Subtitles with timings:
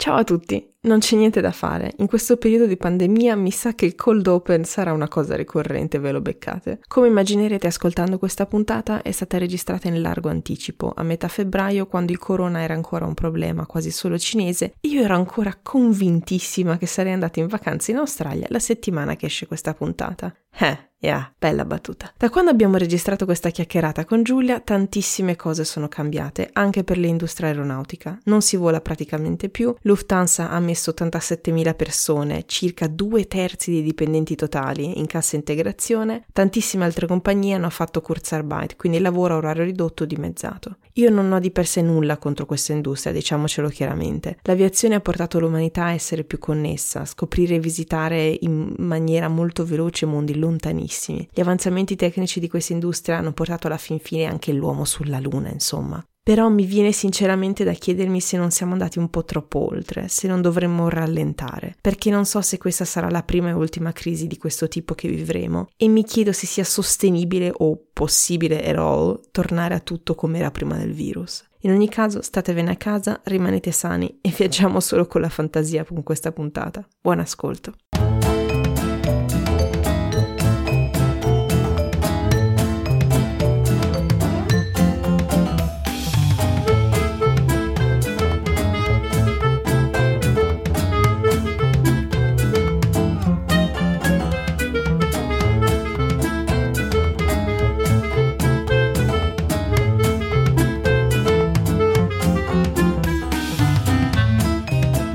[0.00, 1.92] Ciao a tutti, non c'è niente da fare.
[1.96, 5.98] In questo periodo di pandemia mi sa che il cold open sarà una cosa ricorrente,
[5.98, 6.78] ve lo beccate.
[6.86, 12.12] Come immaginerete ascoltando questa puntata, è stata registrata in largo anticipo, a metà febbraio, quando
[12.12, 14.74] il corona era ancora un problema quasi solo cinese.
[14.82, 19.48] Io ero ancora convintissima che sarei andata in vacanza in Australia la settimana che esce
[19.48, 20.32] questa puntata.
[20.60, 22.12] Eh, Yeah, bella battuta.
[22.16, 27.48] Da quando abbiamo registrato questa chiacchierata con Giulia, tantissime cose sono cambiate, anche per l'industria
[27.48, 28.18] aeronautica.
[28.24, 34.34] Non si vola praticamente più, Lufthansa ha messo 87.000 persone, circa due terzi dei dipendenti
[34.34, 40.04] totali, in cassa integrazione, tantissime altre compagnie hanno fatto Kurzarbeit, quindi lavoro a orario ridotto
[40.04, 40.78] dimezzato.
[40.98, 44.38] Io non ho di per sé nulla contro questa industria, diciamocelo chiaramente.
[44.42, 49.64] L'aviazione ha portato l'umanità a essere più connessa, a scoprire e visitare in maniera molto
[49.64, 51.28] veloce mondi lontanissimi.
[51.32, 55.50] Gli avanzamenti tecnici di questa industria hanno portato alla fin fine anche l'uomo sulla Luna,
[55.50, 56.04] insomma.
[56.28, 60.28] Però mi viene sinceramente da chiedermi se non siamo andati un po' troppo oltre, se
[60.28, 64.36] non dovremmo rallentare, perché non so se questa sarà la prima e ultima crisi di
[64.36, 69.74] questo tipo che vivremo e mi chiedo se sia sostenibile o possibile at all tornare
[69.74, 71.46] a tutto come era prima del virus.
[71.60, 76.02] In ogni caso, statevene a casa, rimanete sani e viaggiamo solo con la fantasia con
[76.02, 76.86] questa puntata.
[77.00, 77.72] Buon ascolto.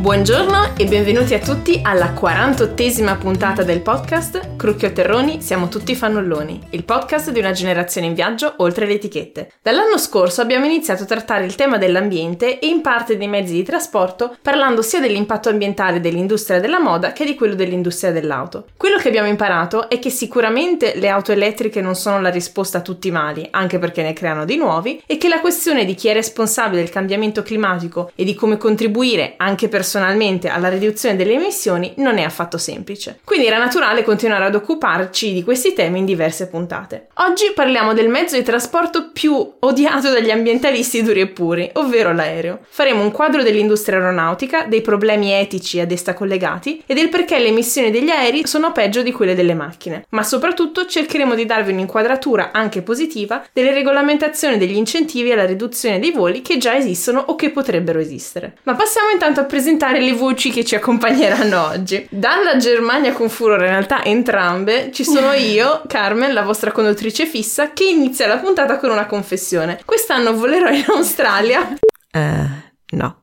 [0.04, 6.60] Buongiorno e benvenuti a tutti alla 48esima puntata del podcast Crucchio Terroni, siamo tutti fannulloni,
[6.72, 9.54] il podcast di una generazione in viaggio oltre le etichette.
[9.62, 13.64] Dall'anno scorso abbiamo iniziato a trattare il tema dell'ambiente e in parte dei mezzi di
[13.64, 18.66] trasporto, parlando sia dell'impatto ambientale dell'industria della moda che di quello dell'industria dell'auto.
[18.76, 22.82] Quello che abbiamo imparato è che sicuramente le auto elettriche non sono la risposta a
[22.82, 26.10] tutti i mali, anche perché ne creano di nuovi, e che la questione di chi
[26.10, 31.34] è responsabile del cambiamento climatico e di come contribuire anche personalmente personalmente alla riduzione delle
[31.34, 33.20] emissioni non è affatto semplice.
[33.24, 37.10] Quindi era naturale continuare ad occuparci di questi temi in diverse puntate.
[37.18, 42.62] Oggi parliamo del mezzo di trasporto più odiato dagli ambientalisti duri e puri, ovvero l'aereo.
[42.68, 47.50] Faremo un quadro dell'industria aeronautica, dei problemi etici ad essa collegati e del perché le
[47.50, 50.06] emissioni degli aerei sono peggio di quelle delle macchine.
[50.10, 56.12] Ma soprattutto cercheremo di darvi un'inquadratura anche positiva delle regolamentazioni degli incentivi alla riduzione dei
[56.12, 58.58] voli che già esistono o che potrebbero esistere.
[58.64, 62.08] Ma passiamo intanto a presentare presentare le voci che ci accompagneranno oggi.
[62.10, 67.74] Dalla Germania con furore, in realtà entrambe, ci sono io, Carmen, la vostra conduttrice fissa,
[67.74, 69.82] che inizia la puntata con una confessione.
[69.84, 71.76] Quest'anno volerò in Australia.
[72.14, 73.18] Uh, no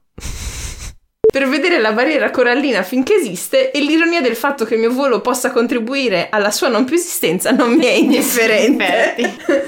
[1.30, 5.20] per vedere la barriera corallina finché esiste e l'ironia del fatto che il mio volo
[5.20, 9.14] possa contribuire alla sua non più esistenza non mi è indifferente.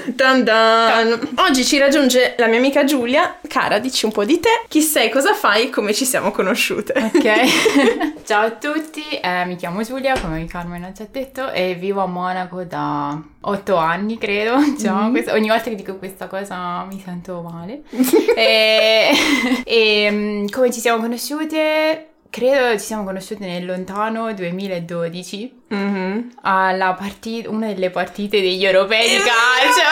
[0.05, 1.29] dun dun.
[1.37, 3.37] Oggi ci raggiunge la mia amica Giulia.
[3.47, 4.63] Cara, dici un po' di te.
[4.67, 6.93] Chi sei, cosa fai, come ci siamo conosciute.
[6.95, 8.23] Ok.
[8.25, 12.07] Ciao a tutti, eh, mi chiamo Giulia, come Carmen ha già detto, e vivo a
[12.07, 14.57] Monaco da otto anni, credo.
[14.63, 15.15] Diciamo, mm.
[15.29, 17.83] ogni volta che dico questa cosa mi sento male.
[18.35, 19.11] e,
[19.63, 22.07] e mm, come ci siamo conosciute?
[22.29, 26.29] Credo ci siamo conosciute nel lontano 2012 mm-hmm.
[26.41, 29.83] alla partita, una delle partite degli europei di calcio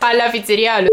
[0.00, 0.84] alla pizzeria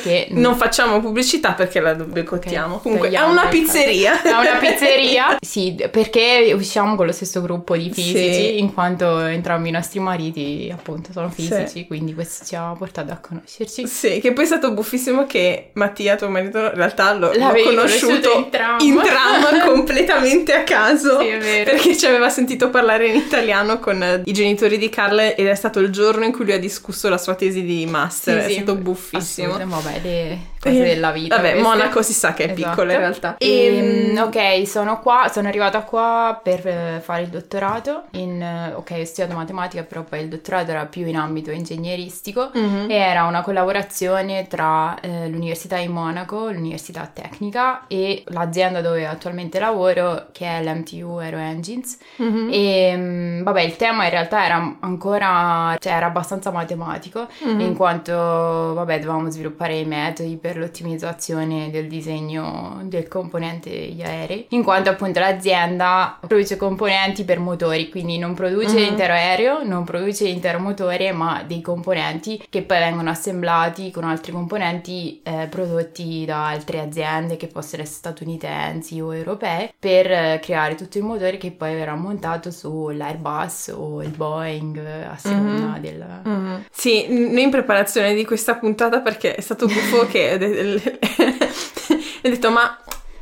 [0.00, 2.76] che non facciamo pubblicità perché la boicottiamo.
[2.76, 4.22] Okay, Comunque è una pizzeria.
[4.22, 5.36] È una pizzeria.
[5.40, 8.58] sì, perché usciamo con lo stesso gruppo di fisici, sì.
[8.58, 11.86] in quanto entrambi i nostri mariti appunto sono fisici, sì.
[11.86, 13.86] quindi questo ci ha portato a conoscerci.
[13.86, 18.32] Sì, che poi è stato buffissimo che Mattia, tuo marito, in realtà lo, l'ho conosciuto
[18.36, 18.80] in tram.
[18.80, 21.20] in tram completamente a caso.
[21.20, 21.70] Sì, è vero.
[21.70, 25.80] Perché ci aveva sentito parlare in italiano con i genitori di Carla ed è stato
[25.80, 28.42] il giorno in cui lui ha discusso la sua tesi di master.
[28.42, 29.58] Sì, è stato buffissimo.
[29.58, 31.36] Vabbè, vabbè, le cose eh, della vita.
[31.36, 31.68] Vabbè, queste.
[31.68, 32.68] Monaco si sa che è esatto.
[32.68, 33.36] piccola in realtà.
[33.38, 38.74] E, ehm, ok, sono qua, sono arrivata qua per eh, fare il dottorato in, eh,
[38.74, 42.90] ok, ho studiato matematica, però poi il dottorato era più in ambito ingegneristico mm-hmm.
[42.90, 49.58] e era una collaborazione tra eh, l'Università di Monaco, l'Università Tecnica e l'azienda dove attualmente
[49.58, 51.98] lavoro, che è l'MTU Aero Engines.
[52.22, 52.48] Mm-hmm.
[52.52, 57.60] E mm, vabbè, il tema in realtà era ancora, cioè era abbastanza matematico, mm-hmm.
[57.60, 64.02] in quanto, vabbè, dovevamo sviluppare i metodi per per l'ottimizzazione del disegno del componente degli
[64.02, 68.84] aerei, in quanto appunto l'azienda produce componenti per motori, quindi non produce mm-hmm.
[68.84, 74.32] l'intero aereo, non produce l'intero motore, ma dei componenti che poi vengono assemblati con altri
[74.32, 80.74] componenti eh, prodotti da altre aziende che possono essere statunitensi o europee per eh, creare
[80.74, 85.80] tutto il motore che poi verrà montato sull'Airbus o il Boeing a seconda mm-hmm.
[85.80, 86.06] del...
[86.26, 86.60] Mm-hmm.
[86.72, 92.78] Sì, noi in preparazione di questa puntata perché è stato buffo che ho detto ma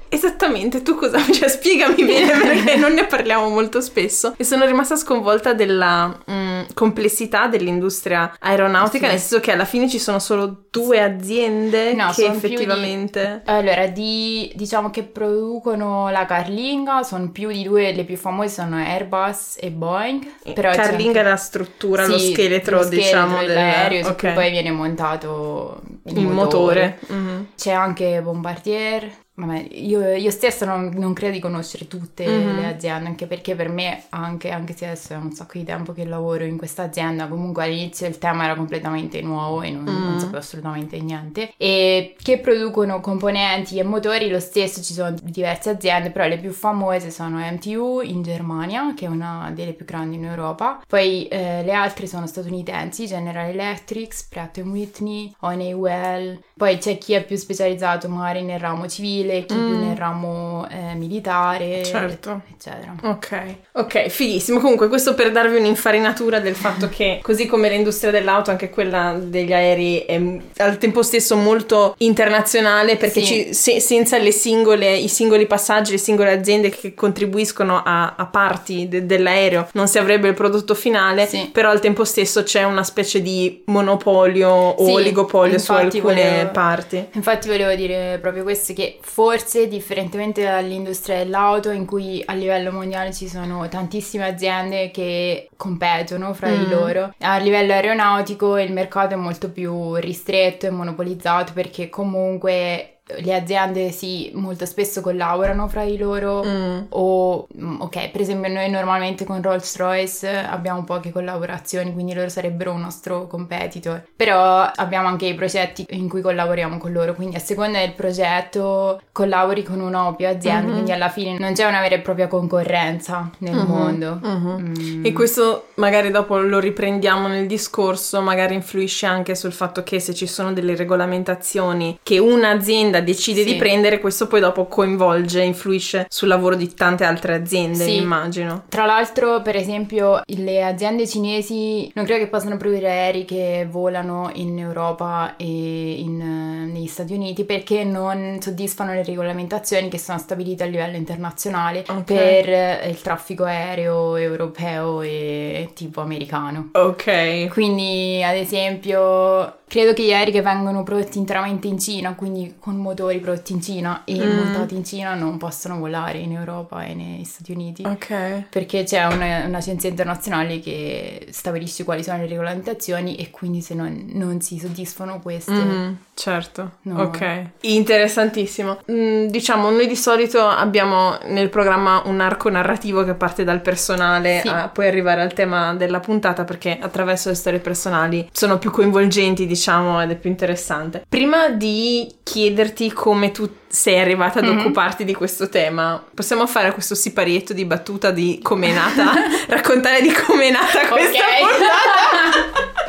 [0.09, 1.19] Esattamente, tu cosa?
[1.39, 4.35] Cioè, spiegami bene perché non ne parliamo molto spesso.
[4.37, 9.13] E sono rimasta sconvolta della mh, mm, complessità dell'industria aeronautica, sì.
[9.13, 13.43] nel senso che alla fine ci sono solo due aziende no, che effettivamente.
[13.45, 18.55] Di, allora, di, diciamo che producono la carlinga, sono più di due, le più famose
[18.55, 20.27] sono Airbus e Boeing.
[20.55, 24.11] Però carlinga è la struttura, sì, lo scheletro, lo scheletro diciamo, dell'aereo, del...
[24.11, 24.13] okay.
[24.13, 26.99] su cui poi viene montato il, il motore.
[26.99, 26.99] motore.
[27.13, 27.43] Mm-hmm.
[27.57, 29.27] C'è anche Bombardier.
[29.39, 32.57] Vabbè, io, io, stessa non, non, credo di conoscere tutte mm-hmm.
[32.57, 35.93] le aziende, anche perché per me, anche, anche, se adesso è un sacco di tempo
[35.93, 40.03] che lavoro in questa azienda, comunque all'inizio il tema era completamente nuovo e non, mm-hmm.
[40.03, 41.53] non sapevo assolutamente niente.
[41.57, 46.51] E che producono componenti e motori, lo stesso ci sono diverse aziende, però le più
[46.51, 51.63] famose sono MTU in Germania, che è una delle più grandi in Europa, poi eh,
[51.63, 58.09] le altre sono statunitensi, General Electric, Pratt Whitney, Honeywell, poi c'è chi è più specializzato
[58.09, 59.67] magari nel ramo civile civile, chi mm.
[59.67, 62.43] più nel ramo eh, militare, certo.
[62.55, 62.95] eccetera.
[63.03, 63.43] Ok,
[63.73, 64.59] ok, fighissimo.
[64.61, 69.53] Comunque questo per darvi un'infarinatura del fatto che così come l'industria dell'auto, anche quella degli
[69.53, 70.21] aerei è
[70.57, 73.27] al tempo stesso molto internazionale perché sì.
[73.27, 78.89] ci, se, senza singole, i singoli passaggi, le singole aziende che contribuiscono a, a parti
[78.89, 81.49] de, dell'aereo non si avrebbe il prodotto finale, sì.
[81.53, 86.51] però al tempo stesso c'è una specie di monopolio o sì, oligopolio su alcune volevo,
[86.51, 87.07] parti.
[87.13, 93.13] Infatti volevo dire proprio questo che forse differentemente dall'industria dell'auto in cui a livello mondiale
[93.13, 96.57] ci sono tantissime aziende che competono fra mm.
[96.57, 102.98] di loro, a livello aeronautico il mercato è molto più ristretto e monopolizzato perché comunque
[103.17, 106.79] le aziende sì, molto spesso collaborano fra di loro mm.
[106.91, 112.29] o mm, ok, per esempio noi normalmente con Rolls Royce abbiamo poche collaborazioni, quindi loro
[112.29, 117.37] sarebbero un nostro competitor, però abbiamo anche i progetti in cui collaboriamo con loro, quindi
[117.37, 120.73] a seconda del progetto collabori con una o più aziende, mm-hmm.
[120.73, 123.67] quindi alla fine non c'è una vera e propria concorrenza nel mm-hmm.
[123.67, 124.21] mondo.
[124.25, 124.99] Mm-hmm.
[124.99, 125.05] Mm.
[125.05, 130.15] E questo magari dopo lo riprendiamo nel discorso, magari influisce anche sul fatto che se
[130.15, 133.53] ci sono delle regolamentazioni che un'azienda l'azienda decide sì.
[133.53, 137.97] di prendere, questo poi dopo coinvolge, influisce sul lavoro di tante altre aziende, sì.
[137.97, 138.65] immagino.
[138.69, 144.31] Tra l'altro, per esempio, le aziende cinesi non credo che possano produrre aerei che volano
[144.35, 150.65] in Europa e in, negli Stati Uniti perché non soddisfano le regolamentazioni che sono stabilite
[150.65, 152.05] a livello internazionale okay.
[152.05, 156.71] per il traffico aereo europeo e tipo americano.
[156.73, 157.49] Ok.
[157.49, 162.77] Quindi, ad esempio, Credo che gli aerei che vengono prodotti interamente in Cina, quindi con
[162.77, 164.37] motori prodotti in Cina e mm.
[164.37, 167.85] montati in Cina, non possono volare in Europa e negli Stati Uniti.
[167.85, 168.45] Ok.
[168.49, 174.07] Perché c'è una, un'agenzia internazionale che stabilisce quali sono le regolamentazioni e quindi se non,
[174.15, 175.53] non si soddisfano queste...
[175.53, 176.77] Mm, certo.
[176.83, 177.03] No.
[177.03, 177.51] Ok.
[177.61, 178.79] Interessantissimo.
[178.91, 184.41] Mm, diciamo, noi di solito abbiamo nel programma un arco narrativo che parte dal personale
[184.41, 184.49] sì.
[184.49, 189.47] a poi arrivare al tema della puntata perché attraverso le storie personali sono più coinvolgenti,
[189.47, 191.05] diciamo ed è più interessante.
[191.09, 194.59] Prima di chiederti come tu sei arrivata ad mm-hmm.
[194.59, 199.13] occuparti di questo tema, possiamo fare questo siparietto di battuta di come è nata,
[199.49, 201.41] raccontare di come è nata questa okay.
[201.45, 202.87] puntata.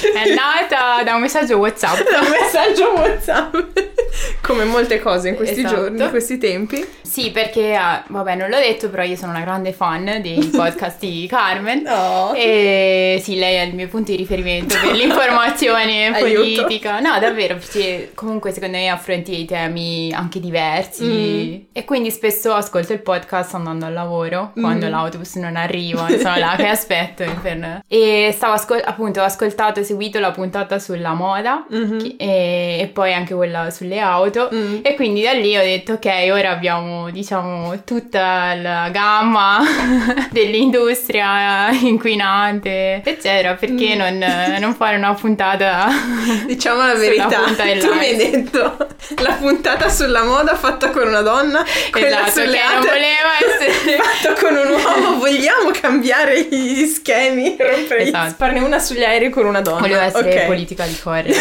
[0.00, 2.10] È nata da un messaggio WhatsApp.
[2.10, 3.56] Da un messaggio WhatsApp.
[4.42, 5.74] Come molte cose in questi esatto.
[5.74, 6.86] giorni, in questi tempi.
[7.10, 11.00] Sì, perché, uh, vabbè, non l'ho detto, però io sono una grande fan dei podcast
[11.00, 11.84] di Carmen.
[11.84, 12.32] Oh.
[12.36, 17.00] E sì, lei è il mio punto di riferimento per l'informazione politica.
[17.00, 21.04] No, davvero, perché comunque secondo me affronti dei temi anche diversi.
[21.04, 21.60] Mm.
[21.72, 24.90] E quindi spesso ascolto il podcast andando al lavoro, quando mm.
[24.90, 27.24] l'autobus non arriva, sono là che aspetto.
[27.42, 27.82] Per...
[27.88, 31.98] E stavo ascol- appunto, ho ascoltato, ho seguito la puntata sulla moda mm-hmm.
[31.98, 34.78] che, e, e poi anche quella sulle auto mm.
[34.82, 39.60] e quindi da lì ho detto ok, ora abbiamo diciamo tutta la gamma
[40.30, 43.98] dell'industria inquinante, eccetera, perché mm.
[43.98, 45.88] non, non, fare una puntata
[46.46, 48.76] Diciamo la verità, tu mi hai detto
[49.18, 54.32] la puntata sulla moda fatta con una donna, quella esatto, sulle non voleva essere fatta
[54.40, 58.34] con un uomo, vogliamo cambiare gli schemi, rompere esatto.
[58.36, 59.80] farne una sugli aerei con una donna.
[59.80, 60.46] Volevo essere okay.
[60.46, 61.34] politica di correre.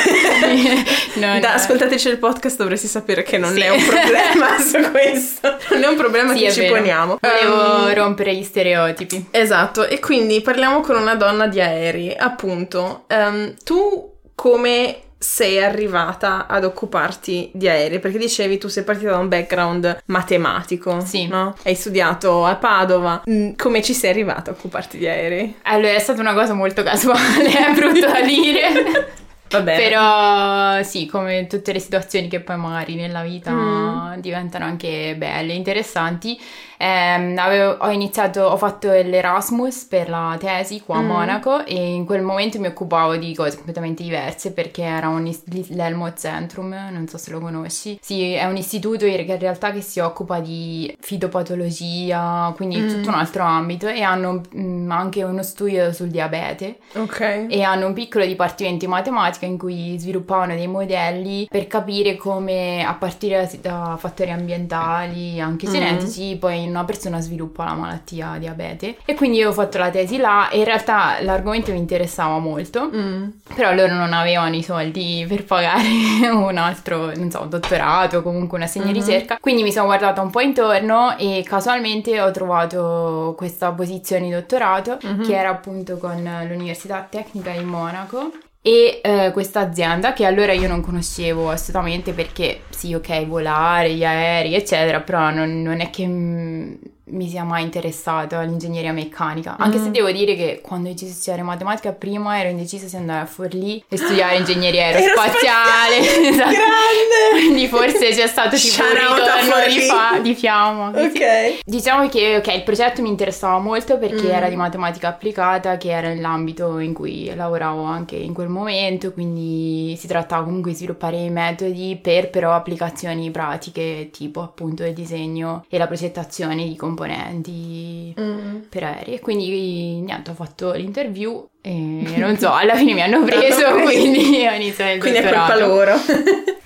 [1.15, 1.39] non...
[1.39, 3.61] da, ascoltateci il podcast dovresti sapere che non sì.
[3.61, 6.75] è un problema su questo, non è un problema sì, che ci vero.
[6.75, 7.19] poniamo.
[7.19, 9.27] Volevo um, rompere gli stereotipi.
[9.31, 13.05] Esatto, e quindi parliamo con una donna di aerei, appunto.
[13.09, 17.99] Um, tu come sei arrivata ad occuparti di aerei?
[17.99, 21.27] Perché dicevi tu sei partita da un background matematico, sì.
[21.27, 21.53] no?
[21.63, 23.21] Hai studiato a Padova.
[23.29, 25.57] Mm, come ci sei arrivata a occuparti di aerei?
[25.63, 29.17] Allora, è stata una cosa molto casuale, è brutto da dire.
[29.49, 29.77] Vabbè.
[29.77, 34.19] Però sì, come tutte le situazioni che poi magari nella vita mm.
[34.19, 36.39] diventano anche belle, interessanti.
[36.81, 41.05] Eh, avevo, ho iniziato, ho fatto l'Erasmus per la tesi qua a mm.
[41.05, 45.29] Monaco e in quel momento mi occupavo di cose completamente diverse perché era un
[45.71, 48.00] l'Elmo Centrum, non so se lo conosci.
[48.01, 52.88] Sì, è un istituto in realtà che si occupa di fitopatologia, quindi mm.
[52.88, 56.77] tutto un altro ambito e hanno mh, mm, anche uno studio sul diabete.
[56.93, 57.48] Ok.
[57.50, 62.86] E hanno un piccolo dipartimento di matematica in cui sviluppavano dei modelli per capire come
[62.86, 65.71] a partire da fattori ambientali, anche mm.
[65.71, 68.97] genetici, poi una persona sviluppa la malattia diabete.
[69.05, 72.89] E quindi io ho fatto la tesi là e in realtà l'argomento mi interessava molto,
[72.93, 73.27] mm.
[73.55, 75.88] però loro non avevano i soldi per pagare
[76.31, 78.93] un altro, non so, un dottorato o comunque una segna mm-hmm.
[78.93, 79.38] ricerca.
[79.39, 84.97] Quindi mi sono guardata un po' intorno e casualmente ho trovato questa posizione di dottorato
[85.05, 85.23] mm-hmm.
[85.23, 88.31] che era appunto con l'Università Tecnica di Monaco
[88.69, 94.03] e eh, questa azienda che allora io non conoscevo assolutamente perché sì ok volare, gli
[94.05, 96.77] aerei eccetera però non, non è che m-
[97.11, 99.83] mi sia mai interessato all'ingegneria meccanica, anche mm.
[99.83, 103.21] se devo dire che quando ho deciso di studiare matematica prima ero indecisa se andare
[103.21, 105.97] a Forlì e studiare ingegneria aerospaziale.
[106.29, 106.49] esatto.
[106.49, 107.31] Grande!
[107.31, 110.89] Quindi forse c'è stato tipo un ritorno di, fa- di fiamma.
[110.89, 111.59] Ok.
[111.63, 114.31] Diciamo che okay, il progetto mi interessava molto perché mm.
[114.31, 119.95] era di matematica applicata, che era nell'ambito in cui lavoravo anche in quel momento, quindi
[119.97, 125.65] si trattava comunque di sviluppare i metodi per però applicazioni pratiche tipo appunto il disegno
[125.69, 128.57] e la progettazione di componenti componenti mm.
[128.69, 129.15] per aerei.
[129.15, 131.71] E quindi niente, ho fatto l'interview e
[132.17, 135.53] non so, alla fine mi hanno preso, quindi ho iniziato il quindi dottorato.
[135.53, 135.93] Quindi è colpa loro.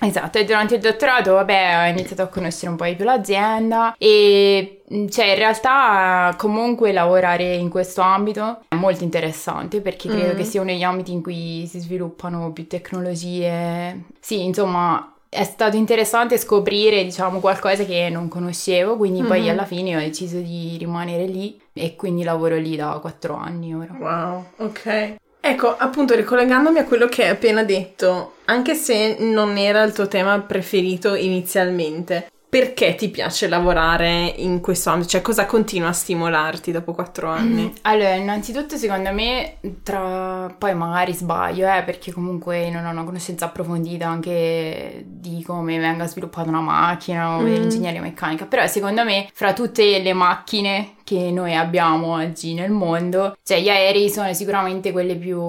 [0.00, 3.94] esatto, e durante il dottorato, vabbè, ho iniziato a conoscere un po' di più l'azienda
[3.96, 10.36] e cioè in realtà comunque lavorare in questo ambito è molto interessante perché credo mm.
[10.36, 14.04] che sia uno degli ambiti in cui si sviluppano più tecnologie.
[14.20, 19.28] Sì, insomma, è stato interessante scoprire, diciamo, qualcosa che non conoscevo, quindi mm-hmm.
[19.28, 23.74] poi alla fine ho deciso di rimanere lì e quindi lavoro lì da quattro anni
[23.74, 23.96] ora.
[23.98, 25.16] Wow, ok.
[25.40, 30.06] Ecco, appunto, ricollegandomi a quello che hai appena detto, anche se non era il tuo
[30.06, 35.08] tema preferito inizialmente, perché ti piace lavorare in questo ambito?
[35.08, 37.72] Cioè, cosa continua a stimolarti dopo quattro anni?
[37.82, 40.54] Allora, innanzitutto, secondo me, tra...
[40.56, 46.06] poi magari sbaglio, eh, perché comunque non ho una conoscenza approfondita anche di come venga
[46.06, 47.44] sviluppata una macchina o mm.
[47.44, 53.36] dell'ingegneria meccanica, però secondo me, fra tutte le macchine che noi abbiamo oggi nel mondo,
[53.44, 55.40] cioè gli aerei sono sicuramente quelle più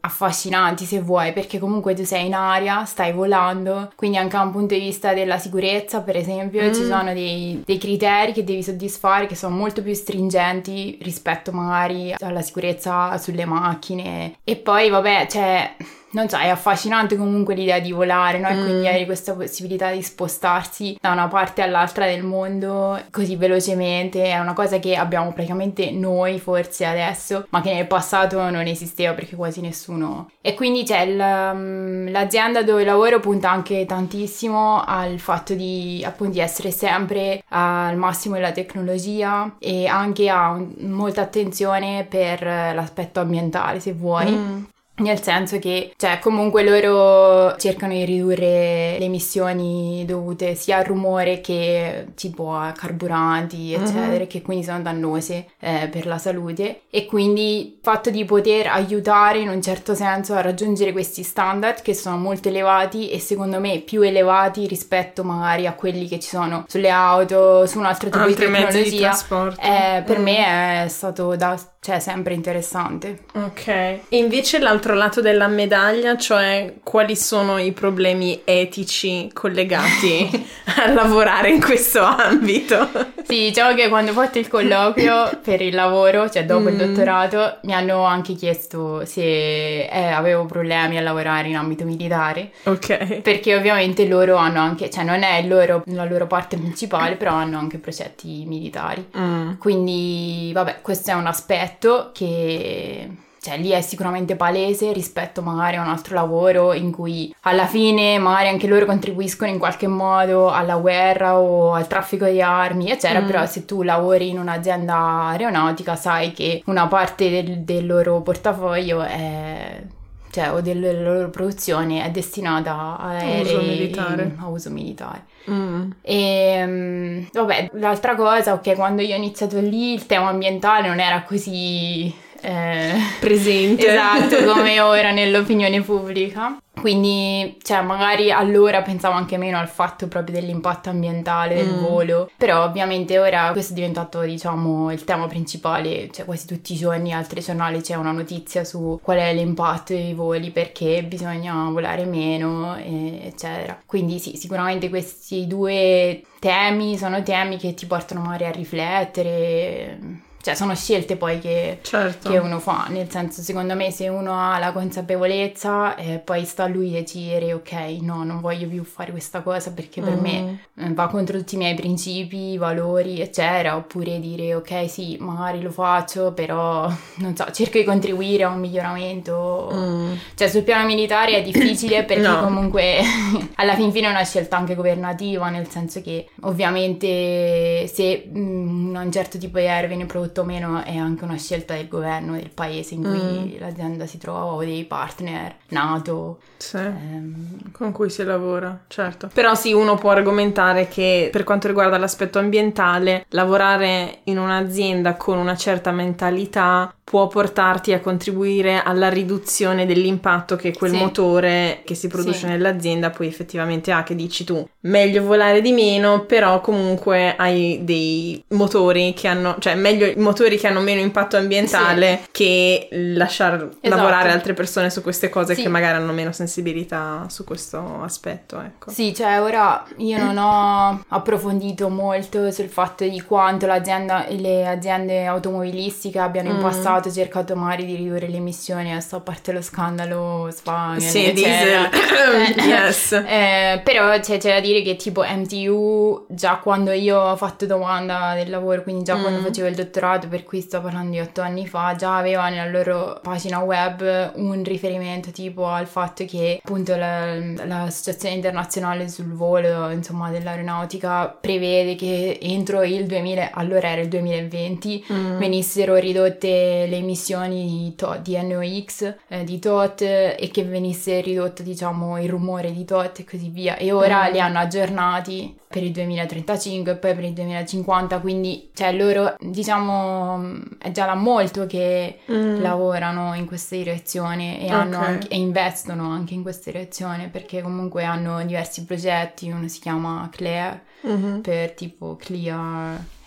[0.00, 4.50] affascinanti se vuoi, perché comunque tu sei in aria, stai volando, quindi anche da un
[4.50, 6.72] punto di vista della sicurezza, per esempio, mm.
[6.72, 12.14] ci sono dei, dei, criteri che devi soddisfare che sono molto più stringenti rispetto magari
[12.18, 14.38] alla sicurezza sulle macchine.
[14.42, 15.76] E poi, vabbè, cioè
[16.14, 18.48] non so, è affascinante comunque l'idea di volare, no?
[18.48, 18.62] E mm.
[18.64, 24.38] quindi avere questa possibilità di spostarsi da una parte all'altra del mondo così velocemente è
[24.38, 29.36] una cosa che abbiamo praticamente noi forse adesso, ma che nel passato non esisteva perché
[29.36, 30.30] quasi nessuno.
[30.40, 36.40] E quindi c'è mm, l'azienda dove lavoro punta anche tantissimo al fatto di appunto di
[36.40, 43.92] essere sempre al massimo della tecnologia e anche a molta attenzione per l'aspetto ambientale, se
[43.92, 44.30] vuoi.
[44.30, 44.62] Mm.
[44.96, 51.40] Nel senso che, cioè, comunque loro cercano di ridurre le emissioni dovute sia al rumore
[51.40, 53.82] che tipo a carburanti, mhm.
[53.82, 54.26] eccetera, uh-huh.
[54.28, 56.82] che quindi sono dannose eh, per la salute.
[56.90, 61.82] E quindi il fatto di poter aiutare in un certo senso a raggiungere questi standard
[61.82, 66.28] che sono molto elevati e secondo me più elevati rispetto magari a quelli che ci
[66.28, 68.90] sono sulle auto, su un altro tipo Altri di tecnologia.
[68.90, 69.60] Di trasporto.
[69.60, 70.22] Eh, per mm.
[70.22, 73.24] me è stato da, cioè, sempre interessante.
[73.34, 73.66] Ok.
[73.66, 80.28] E invece l'altro l'altro lato della medaglia, cioè quali sono i problemi etici collegati
[80.76, 82.88] a lavorare in questo ambito?
[83.22, 86.68] Sì, diciamo che quando ho fatto il colloquio per il lavoro, cioè dopo mm.
[86.68, 92.50] il dottorato, mi hanno anche chiesto se eh, avevo problemi a lavorare in ambito militare.
[92.64, 93.20] Ok.
[93.22, 97.58] Perché ovviamente loro hanno anche, cioè non è loro, la loro parte principale, però hanno
[97.58, 99.08] anche progetti militari.
[99.16, 99.52] Mm.
[99.58, 103.08] Quindi, vabbè, questo è un aspetto che
[103.44, 108.16] cioè lì è sicuramente palese rispetto magari a un altro lavoro in cui alla fine
[108.16, 113.20] magari anche loro contribuiscono in qualche modo alla guerra o al traffico di armi, eccetera,
[113.20, 113.26] mm.
[113.26, 114.96] però se tu lavori in un'azienda
[115.26, 119.82] aeronautica sai che una parte del, del loro portafoglio è
[120.30, 124.36] cioè, o della loro produzione è destinata a uso militare.
[124.40, 125.24] a uso militare.
[125.50, 125.90] Mm.
[126.00, 130.98] E um, vabbè, l'altra cosa, ok, quando io ho iniziato lì il tema ambientale non
[130.98, 133.88] era così eh, presente.
[133.88, 136.58] Esatto, come ora nell'opinione pubblica.
[136.78, 141.80] Quindi, cioè, magari allora pensavo anche meno al fatto proprio dell'impatto ambientale del mm.
[141.82, 146.76] volo, però ovviamente ora questo è diventato, diciamo, il tema principale, cioè quasi tutti i
[146.76, 152.04] giorni al telegiornale c'è una notizia su qual è l'impatto dei voli, perché bisogna volare
[152.04, 153.80] meno, eccetera.
[153.86, 160.54] Quindi sì, sicuramente questi due temi sono temi che ti portano magari a riflettere cioè
[160.54, 162.28] sono scelte poi che, certo.
[162.28, 166.64] che, uno fa, nel senso secondo me se uno ha la consapevolezza eh, poi sta
[166.64, 167.72] a lui decidere ok
[168.02, 170.20] no non voglio più fare questa cosa perché per mm.
[170.20, 175.62] me eh, va contro tutti i miei principi, valori eccetera oppure dire ok sì magari
[175.62, 180.12] lo faccio però non so cerco di contribuire a un miglioramento mm.
[180.34, 182.42] cioè sul piano militare è difficile perché no.
[182.42, 182.98] comunque
[183.56, 189.10] alla fin fine è una scelta anche governativa nel senso che ovviamente se mm, un
[189.10, 192.50] certo tipo di aereo viene prodotto o meno è anche una scelta del governo del
[192.50, 193.60] paese in cui mm.
[193.60, 197.72] l'azienda si trova o dei partner nato sì, ehm.
[197.72, 199.30] con cui si lavora, certo.
[199.32, 205.38] Però sì, uno può argomentare che per quanto riguarda l'aspetto ambientale, lavorare in un'azienda con
[205.38, 210.96] una certa mentalità può portarti a contribuire alla riduzione dell'impatto che quel sì.
[210.96, 212.46] motore che si produce sì.
[212.46, 218.42] nell'azienda poi effettivamente ha, che dici tu, meglio volare di meno, però comunque hai dei
[218.48, 222.28] motori che hanno, cioè meglio i motori che hanno meno impatto ambientale sì.
[222.32, 223.76] che lasciare esatto.
[223.82, 228.90] lavorare altre persone su queste cose che magari hanno meno sensibilità su questo aspetto, ecco.
[228.90, 235.26] Sì, cioè ora io non ho approfondito molto sul fatto di quanto l'azienda, le aziende
[235.26, 236.62] automobilistiche abbiano in mm.
[236.62, 241.00] passato passato cercato magari di ridurre le emissioni, adesso a parte lo scandalo Spagna.
[241.00, 241.88] Sì, diesel.
[242.66, 243.12] yes.
[243.12, 248.34] eh, però cioè, c'è da dire che tipo MTU, già quando io ho fatto domanda
[248.34, 249.20] del lavoro, quindi già mm.
[249.20, 252.70] quando facevo il dottorato, per cui sto parlando di otto anni fa, già aveva nella
[252.70, 259.90] loro pagina web un riferimento tipo al fatto che appunto la, l'Associazione Internazionale sul Volo,
[259.90, 265.38] insomma, dell'aeronautica prevede che entro il 2000, allora era il 2020, mm.
[265.38, 271.62] venissero ridotte le emissioni di, to- di NOx, eh, di TOT e che venisse ridotto
[271.62, 274.32] diciamo il rumore di TOT e così via e ora mm.
[274.32, 280.60] li hanno aggiornati per il 2035 e poi per il 2050 quindi cioè loro diciamo
[280.78, 282.60] è già da molto che mm.
[282.60, 284.92] lavorano in questa direzione e, okay.
[284.92, 290.28] anche, e, investono anche in questa direzione perché comunque hanno diversi progetti uno si chiama
[290.30, 291.40] Clear mm-hmm.
[291.40, 292.16] per tipo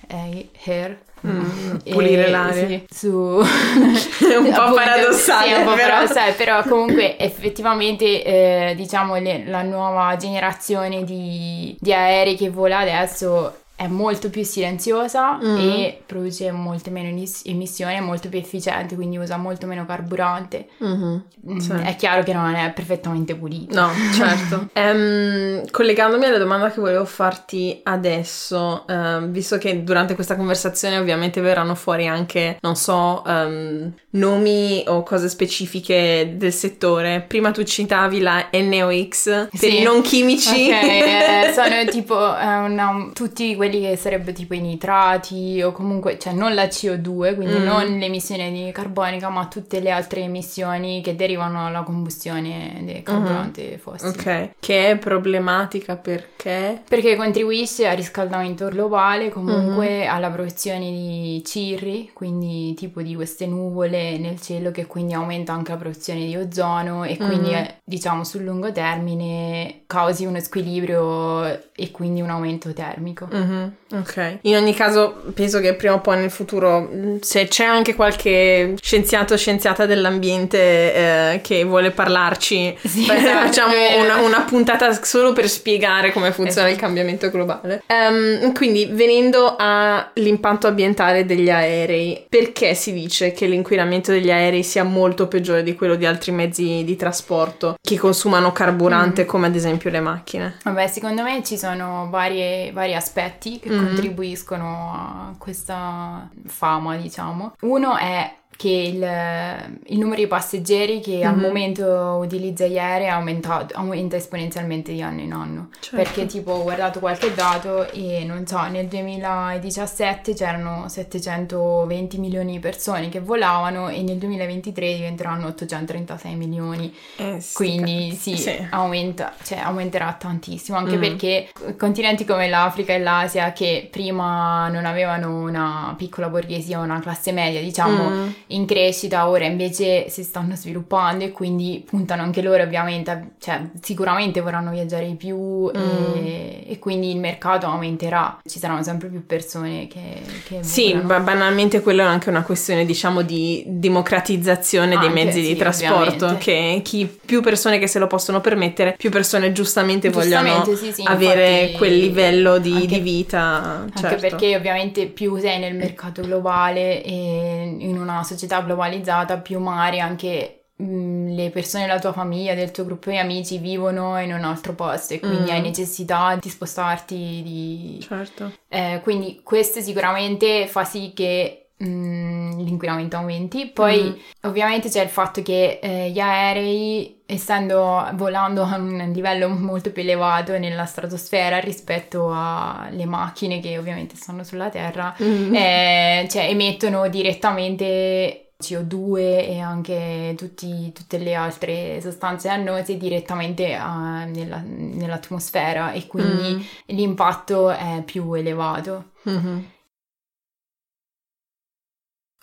[0.08, 2.68] Clear Hair Mm, pulire e, l'aria.
[2.68, 3.10] Sì, su...
[3.10, 5.48] un po' appunto, paradossale.
[5.48, 5.88] Sì, un po' però.
[5.88, 12.80] paradossale, però comunque effettivamente eh, diciamo le, la nuova generazione di, di aerei che vola
[12.80, 15.58] adesso è molto più silenziosa mm.
[15.60, 17.10] e produce molte meno
[17.44, 20.68] emissioni, è molto più efficiente, quindi usa molto meno carburante.
[20.84, 21.18] Mm-hmm.
[21.52, 21.72] Mm, sì.
[21.74, 23.80] È chiaro che non è perfettamente pulito.
[23.80, 24.70] No, certo.
[24.74, 31.40] um, collegandomi alla domanda che volevo farti adesso, um, visto che durante questa conversazione ovviamente
[31.40, 37.24] verranno fuori anche, non so, um, nomi o cose specifiche del settore.
[37.28, 39.82] Prima tu citavi la NOx per sì.
[39.82, 40.72] i non chimici.
[40.72, 45.72] Ok, eh, sono tipo eh, una, tutti quelli quelli che sarebbero tipo i nitrati o
[45.72, 47.64] comunque, cioè non la CO2, quindi mm.
[47.64, 53.64] non l'emissione di carbonica, ma tutte le altre emissioni che derivano dalla combustione del carburante
[53.64, 53.78] mm-hmm.
[53.78, 54.10] fossile.
[54.10, 56.82] Ok, che è problematica perché?
[56.88, 60.10] Perché contribuisce al riscaldamento globale, comunque mm-hmm.
[60.10, 65.72] alla produzione di cirri, quindi tipo di queste nuvole nel cielo che quindi aumenta anche
[65.72, 67.66] la produzione di ozono e quindi mm-hmm.
[67.84, 73.28] diciamo sul lungo termine causi uno squilibrio e quindi un aumento termico.
[73.34, 73.57] Mm-hmm.
[73.58, 73.78] Mm-hmm.
[73.90, 74.40] Ok.
[74.42, 76.90] In ogni caso, penso che prima o poi nel futuro,
[77.22, 83.74] se c'è anche qualche scienziato o scienziata dell'ambiente eh, che vuole parlarci, sì, beh, facciamo
[84.04, 86.74] una, una, puntata solo per spiegare come funziona esatto.
[86.74, 87.84] il cambiamento globale.
[87.88, 94.84] Um, quindi, venendo all'impatto ambientale degli aerei, perché si dice che l'inquinamento degli aerei sia
[94.84, 99.28] molto peggiore di quello di altri mezzi di trasporto che consumano carburante, mm.
[99.28, 100.58] come ad esempio le macchine?
[100.64, 103.86] Vabbè, secondo me ci sono varie, vari aspetti che mm.
[103.86, 107.56] contribuiscano a questa fama, diciamo.
[107.62, 111.28] Uno è che il, il, numero di passeggeri che mm-hmm.
[111.28, 111.42] al mhm.
[111.42, 111.86] momento
[112.20, 115.70] utilizza gli aerei aumenta, aumenta, esponenzialmente di anno in anno.
[115.80, 115.96] Certo.
[115.96, 122.60] Perché tipo ho guardato qualche dato e non so, nel 2017 c'erano 720 milioni di
[122.60, 126.92] persone che volavano e nel 2023 diventeranno 836 milioni.
[127.18, 131.00] Eh, sì, Quindi sì, sì, Aumenta, cioè, aumenterà tantissimo, anche mm.
[131.00, 137.32] perché continenti come l'Africa e l'Asia che prima non avevano una piccola borghesia, una classe
[137.32, 142.64] media, diciamo, mm in crescita, ora invece si stanno sviluppando e quindi puntano anche loro
[142.64, 146.16] ovviamente, cioè sicuramente vorranno viaggiare di più mm.
[146.16, 150.22] e, e, quindi il mercato aumenterà, ci saranno sempre più persone che...
[150.48, 155.42] che sì, ba- banalmente quello è anche una questione diciamo di democratizzazione anche, dei mezzi
[155.42, 156.38] sì, di trasporto, ovviamente.
[156.38, 160.92] che chi, più persone che se lo possono permettere, più persone giustamente, giustamente vogliono sì,
[160.92, 163.40] sì, avere infatti, quel livello di, anche, di vita.
[163.40, 164.22] Anche certo.
[164.22, 170.00] perché ovviamente più sei nel mercato globale e in una società società globalizzata, più magari
[170.00, 174.32] anche mh, mm, le persone della tua famiglia, del tuo gruppo di amici vivono in
[174.32, 175.54] un altro posto e quindi mm.
[175.54, 177.42] hai necessità di spostarti.
[177.44, 178.06] Di...
[178.08, 178.54] Certo.
[178.68, 183.68] Eh, quindi questo sicuramente fa sì che mm, l'inquinamento aumenti.
[183.68, 184.48] Poi mm.
[184.48, 190.02] ovviamente c'è il fatto che eh, gli aerei essendo volando a un livello molto più
[190.02, 195.54] elevato nella stratosfera rispetto alle macchine che ovviamente stanno sulla Terra, mm.
[195.54, 204.30] eh, cioè emettono direttamente CO2 e anche tutti, tutte le altre sostanze annose direttamente uh,
[204.30, 206.96] nella, nell'atmosfera e quindi mm.
[206.96, 209.12] l'impatto è più elevato.
[209.30, 209.60] Mm-hmm.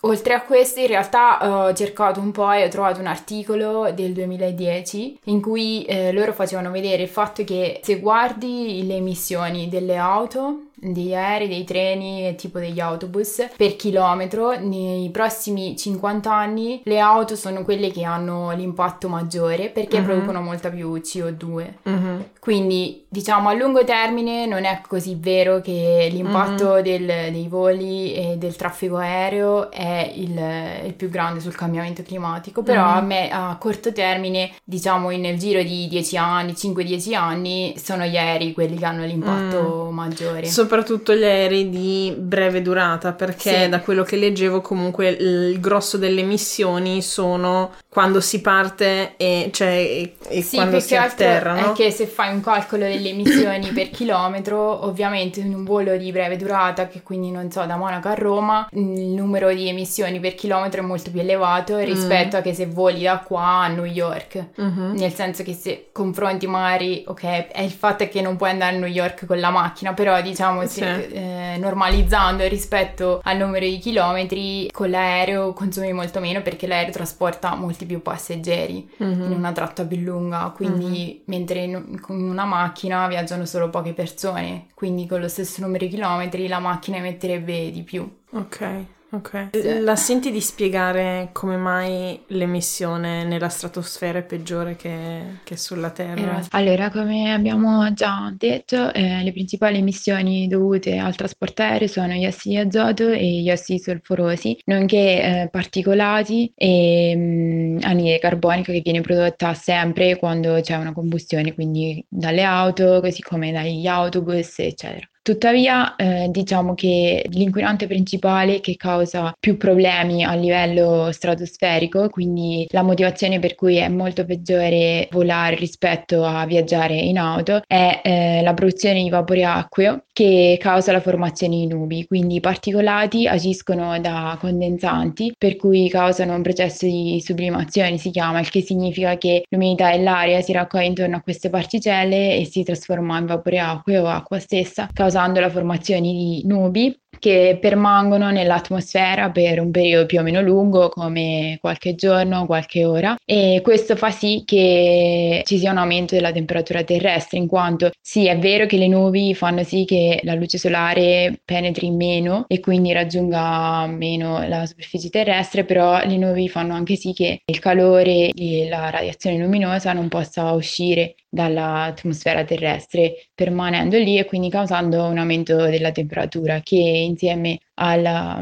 [0.01, 3.91] Oltre a questo, in realtà eh, ho cercato un po' e ho trovato un articolo
[3.91, 9.67] del 2010 in cui eh, loro facevano vedere il fatto che se guardi le emissioni
[9.67, 16.33] delle auto degli aerei, dei treni e tipo degli autobus per chilometro, nei prossimi 50
[16.33, 20.03] anni le auto sono quelle che hanno l'impatto maggiore perché uh-huh.
[20.03, 21.67] producono molta più CO2.
[21.83, 22.29] Uh-huh.
[22.39, 26.81] Quindi diciamo a lungo termine non è così vero che l'impatto uh-huh.
[26.81, 32.61] del, dei voli e del traffico aereo è il, il più grande sul cambiamento climatico,
[32.61, 38.05] però a me a corto termine, diciamo nel giro di 10 anni, 5-10 anni, sono
[38.05, 40.45] gli aerei quelli che hanno l'impatto maggiore.
[40.45, 43.69] So soprattutto gli aerei di breve durata, perché sì.
[43.69, 49.69] da quello che leggevo comunque il grosso delle missioni sono quando si parte e, cioè,
[49.69, 51.53] e, e sì, quando si atterra.
[51.53, 51.71] No?
[51.71, 56.11] È che se fai un calcolo delle emissioni per chilometro, ovviamente in un volo di
[56.11, 60.35] breve durata, che quindi non so, da Monaco a Roma, il numero di emissioni per
[60.35, 62.39] chilometro è molto più elevato rispetto mm.
[62.39, 64.45] a che se voli da qua a New York.
[64.59, 64.95] Mm-hmm.
[64.95, 68.79] Nel senso che se confronti magari, ok, è il fatto che non puoi andare a
[68.79, 70.81] New York con la macchina, però diciamo sì.
[70.81, 77.55] eh, normalizzando rispetto al numero di chilometri, con l'aereo consumi molto meno perché l'aereo trasporta
[77.55, 79.31] molti molti più passeggeri mm-hmm.
[79.31, 81.17] in una tratta più lunga, quindi mm-hmm.
[81.25, 85.91] mentre in, con una macchina viaggiano solo poche persone, quindi con lo stesso numero di
[85.91, 88.09] chilometri la macchina emetterebbe di più.
[88.31, 88.85] Ok.
[89.15, 89.49] Ok.
[89.81, 96.41] La senti di spiegare come mai l'emissione nella stratosfera è peggiore che, che sulla Terra?
[96.49, 102.25] Allora, come abbiamo già detto, eh, le principali emissioni dovute al trasporto aereo sono gli
[102.25, 108.73] ossidi di azoto e gli ossidi solforosi, nonché eh, particolati e mh, mm, anidride carbonica
[108.73, 114.59] che viene prodotta sempre quando c'è una combustione, quindi dalle auto, così come dagli autobus,
[114.59, 115.07] eccetera.
[115.25, 122.83] Tuttavia, eh, diciamo che l'inquinante principale che causa più problemi a livello stratosferico, quindi la
[122.83, 128.53] motivazione per cui è molto peggiore volare rispetto a viaggiare in auto, è eh, la
[128.53, 132.05] produzione di vapore acqueo che causa la formazione di nubi.
[132.05, 138.41] Quindi i particolati agiscono da condensanti, per cui causano un processo di sublimazione, si chiama,
[138.41, 143.17] il che significa che l'umidità dell'aria si raccoglie intorno a queste particelle e si trasforma
[143.17, 149.61] in vapore acqueo o acqua stessa, causando la formazione di nubi che permangono nell'atmosfera per
[149.61, 154.43] un periodo più o meno lungo, come qualche giorno, qualche ora, e questo fa sì
[154.45, 158.87] che ci sia un aumento della temperatura terrestre, in quanto sì, è vero che le
[158.87, 165.09] nubi fanno sì che la luce solare penetri meno e quindi raggiunga meno la superficie
[165.09, 170.09] terrestre, però le nubi fanno anche sì che il calore e la radiazione luminosa non
[170.09, 177.59] possa uscire dall'atmosfera terrestre permanendo lì e quindi causando un aumento della temperatura che insieme
[177.75, 178.41] alla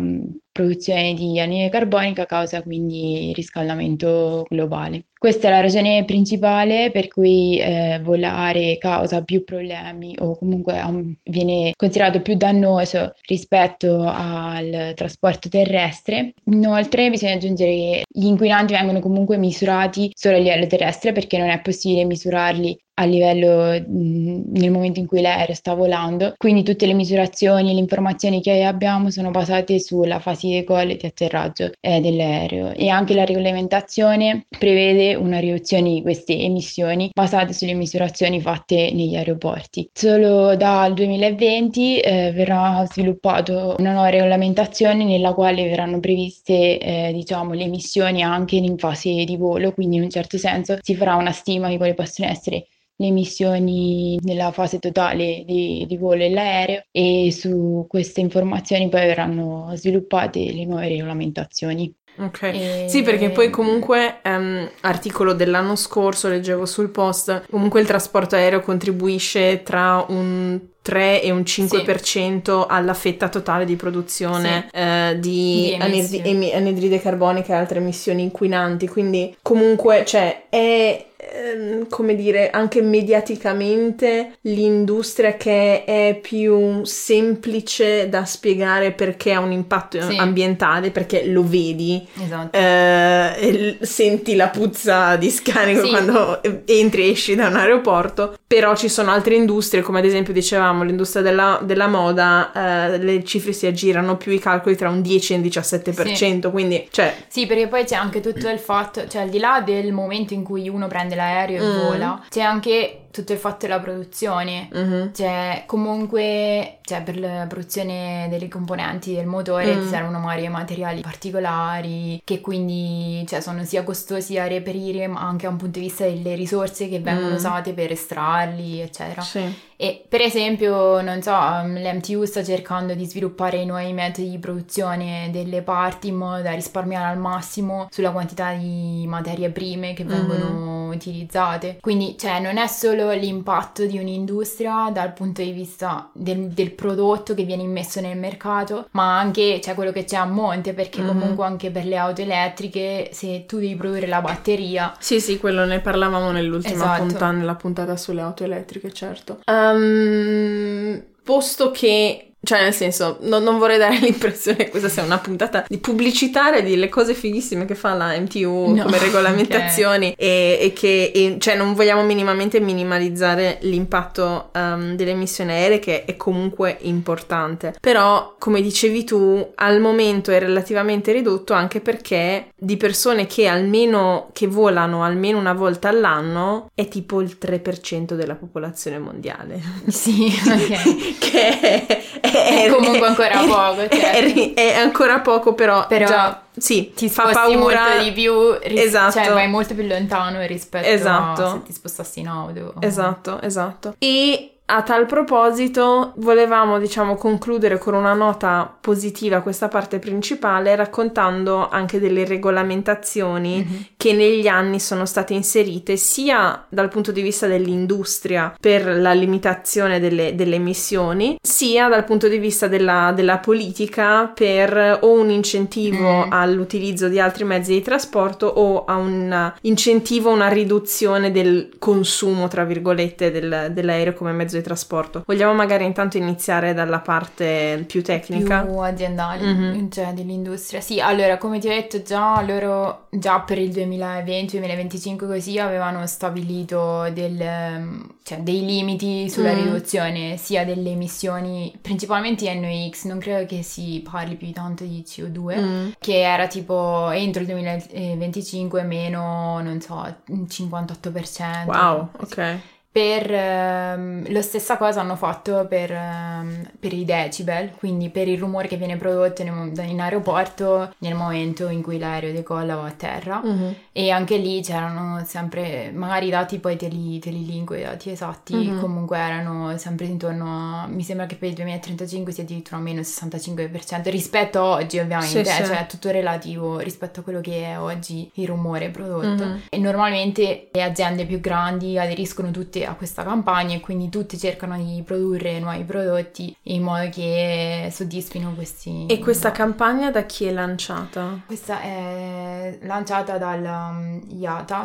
[0.51, 5.07] produzione di anidride carbonica causa quindi riscaldamento globale.
[5.23, 11.15] Questa è la ragione principale per cui eh, volare causa più problemi o comunque um,
[11.23, 16.33] viene considerato più dannoso rispetto al trasporto terrestre.
[16.47, 21.47] Inoltre bisogna aggiungere che gli inquinanti vengono comunque misurati solo a livello terrestre perché non
[21.47, 26.33] è possibile misurarli a livello mh, nel momento in cui l'aereo sta volando.
[26.37, 30.91] Quindi tutte le misurazioni e le informazioni che abbiamo sono basate sulla fase di decollo
[30.91, 37.09] e di atterraggio eh, dell'aereo e anche la regolamentazione prevede una riduzione di queste emissioni
[37.13, 39.89] basate sulle misurazioni fatte negli aeroporti.
[39.93, 47.53] Solo dal 2020 eh, verrà sviluppato una nuova regolamentazione nella quale verranno previste eh, diciamo
[47.53, 51.31] le emissioni anche in fase di volo, quindi in un certo senso si farà una
[51.31, 57.31] stima di quali possono essere le emissioni nella fase totale di, di volo dell'aereo e
[57.31, 61.93] su queste informazioni poi verranno sviluppate le nuove regolamentazioni.
[62.17, 62.85] Ok, e...
[62.87, 68.61] sì perché poi comunque, um, articolo dell'anno scorso, leggevo sul post, comunque il trasporto aereo
[68.61, 72.65] contribuisce tra un 3 e un 5% sì.
[72.67, 74.77] alla fetta totale di produzione sì.
[74.77, 82.13] eh, di, di anidride carbonica e altre emissioni inquinanti, quindi comunque cioè, è Ehm, come
[82.15, 90.15] dire, anche mediaticamente l'industria che è più semplice da spiegare perché ha un impatto sì.
[90.15, 92.55] ambientale, perché lo vedi, esatto.
[92.55, 95.89] eh, senti la puzza di scarico sì.
[95.89, 100.33] quando entri e esci da un aeroporto, però ci sono altre industrie, come ad esempio
[100.33, 102.51] dicevamo l'industria della, della moda,
[102.91, 106.51] eh, le cifre si aggirano più i calcoli tra un 10 e un 17%, sì.
[106.51, 107.11] quindi cioè...
[107.27, 110.43] Sì, perché poi c'è anche tutto il fatto, cioè al di là del momento in
[110.43, 111.79] cui uno prende l'aereo e mm.
[111.79, 115.13] vola, c'è anche tutto il fatto della produzione, mm-hmm.
[115.13, 119.87] cioè comunque cioè, per la produzione delle componenti del motore mm.
[119.87, 125.51] servono magari materiali particolari che quindi cioè, sono sia costosi da reperire ma anche da
[125.51, 127.35] un punto di vista delle risorse che vengono mm.
[127.35, 129.21] usate per estrarli eccetera.
[129.21, 129.71] Sì.
[129.83, 135.29] E per esempio, non so, um, l'MTU sta cercando di sviluppare nuovi metodi di produzione
[135.29, 140.51] delle parti in modo da risparmiare al massimo sulla quantità di materie prime che vengono
[140.51, 140.89] mm-hmm.
[140.89, 141.79] utilizzate.
[141.81, 146.71] Quindi, cioè, non è solo solo l'impatto di un'industria dal punto di vista del, del,
[146.71, 151.01] prodotto che viene immesso nel mercato, ma anche cioè, quello che c'è a monte, perché
[151.01, 151.19] mm-hmm.
[151.19, 154.95] comunque anche per le auto elettriche, se tu devi produrre la batteria...
[154.99, 157.01] Sì, sì, quello ne parlavamo nell'ultima esatto.
[157.01, 159.39] puntata, nella puntata sulle auto elettriche, certo.
[159.45, 165.17] Um, posto che cioè, nel senso, no, non vorrei dare l'impressione che questa sia una
[165.17, 170.27] puntata di pubblicitaria di le cose fighissime che fa la MTU no, come regolamentazioni okay.
[170.27, 176.03] e, e, che, e, cioè, non vogliamo minimamente minimalizzare l'impatto um, delle emissioni aeree che
[176.03, 177.75] è comunque importante.
[177.79, 184.29] Però, come dicevi tu, al momento è relativamente ridotto anche perché di persone che almeno,
[184.33, 189.61] che volano almeno una volta all'anno è tipo il 3% della popolazione mondiale.
[189.87, 191.17] Sì, ok.
[191.19, 191.85] che è,
[192.19, 192.32] è,
[192.69, 193.87] comunque ancora poco.
[193.89, 194.53] Certo.
[194.53, 198.79] È, è, ancora poco, però, però già sì, ti fa paura molto di più, ris-
[198.79, 199.19] esatto.
[199.19, 201.43] cioè vai molto più lontano rispetto esatto.
[201.43, 202.75] a se ti spostassi in auto.
[202.79, 203.95] Esatto, esatto.
[203.97, 211.69] E a tal proposito, volevamo, diciamo, concludere con una nota positiva questa parte principale, raccontando
[211.69, 213.81] anche delle regolamentazioni mm-hmm.
[213.97, 219.99] che negli anni sono state inserite sia dal punto di vista dell'industria per la limitazione
[219.99, 226.25] delle, delle emissioni, sia dal punto di vista della, della politica per o un incentivo
[226.25, 226.31] mm.
[226.31, 232.63] all'utilizzo di altri mezzi di trasporto o a un incentivo, una riduzione del consumo, tra
[232.63, 235.23] virgolette, del, dell'aereo come mezzo mezzo di trasporto.
[235.25, 238.63] Vogliamo magari intanto iniziare dalla parte più tecnica?
[238.63, 239.89] Più aziendale, mm-hmm.
[239.89, 240.81] cioè dell'industria.
[240.81, 247.09] Sì, allora, come ti ho detto già, loro già per il 2020-2025 così avevano stabilito
[247.11, 249.63] del, cioè, dei limiti sulla mm.
[249.63, 255.61] riduzione sia delle emissioni, principalmente NOx, non credo che si parli più tanto di CO2,
[255.61, 255.89] mm.
[255.99, 261.65] che era tipo entro il 2025 meno, non so, 58%.
[261.65, 262.59] Wow, ok.
[262.93, 268.37] Per ehm, la stessa cosa hanno fatto per, ehm, per, i decibel, quindi per il
[268.37, 272.91] rumore che viene prodotto in, in aeroporto nel momento in cui l'aereo decolla o a
[272.91, 273.41] terra.
[273.43, 273.71] Mm-hmm.
[273.91, 277.81] E anche lì c'erano sempre, magari i dati poi te li, te li linko, i
[277.81, 278.79] dati esatti, mm-hmm.
[278.79, 284.11] comunque erano sempre intorno a, mi sembra che per il 2035 sia addirittura meno 65%
[284.11, 285.65] rispetto a oggi ovviamente, sì, eh, sì.
[285.65, 289.45] cioè è tutto relativo rispetto a quello che è oggi il rumore prodotto.
[289.45, 289.57] Mm-hmm.
[289.69, 294.77] E normalmente le aziende più grandi aderiscono tutte a questa campagna e quindi tutti cercano
[294.77, 299.05] di produrre nuovi prodotti in modo che soddisfino questi.
[299.07, 299.55] E questa no.
[299.55, 301.41] campagna da chi è lanciata?
[301.45, 304.21] Questa è lanciata dal um,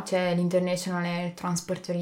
[0.04, 1.94] cioè l'International Air Transport,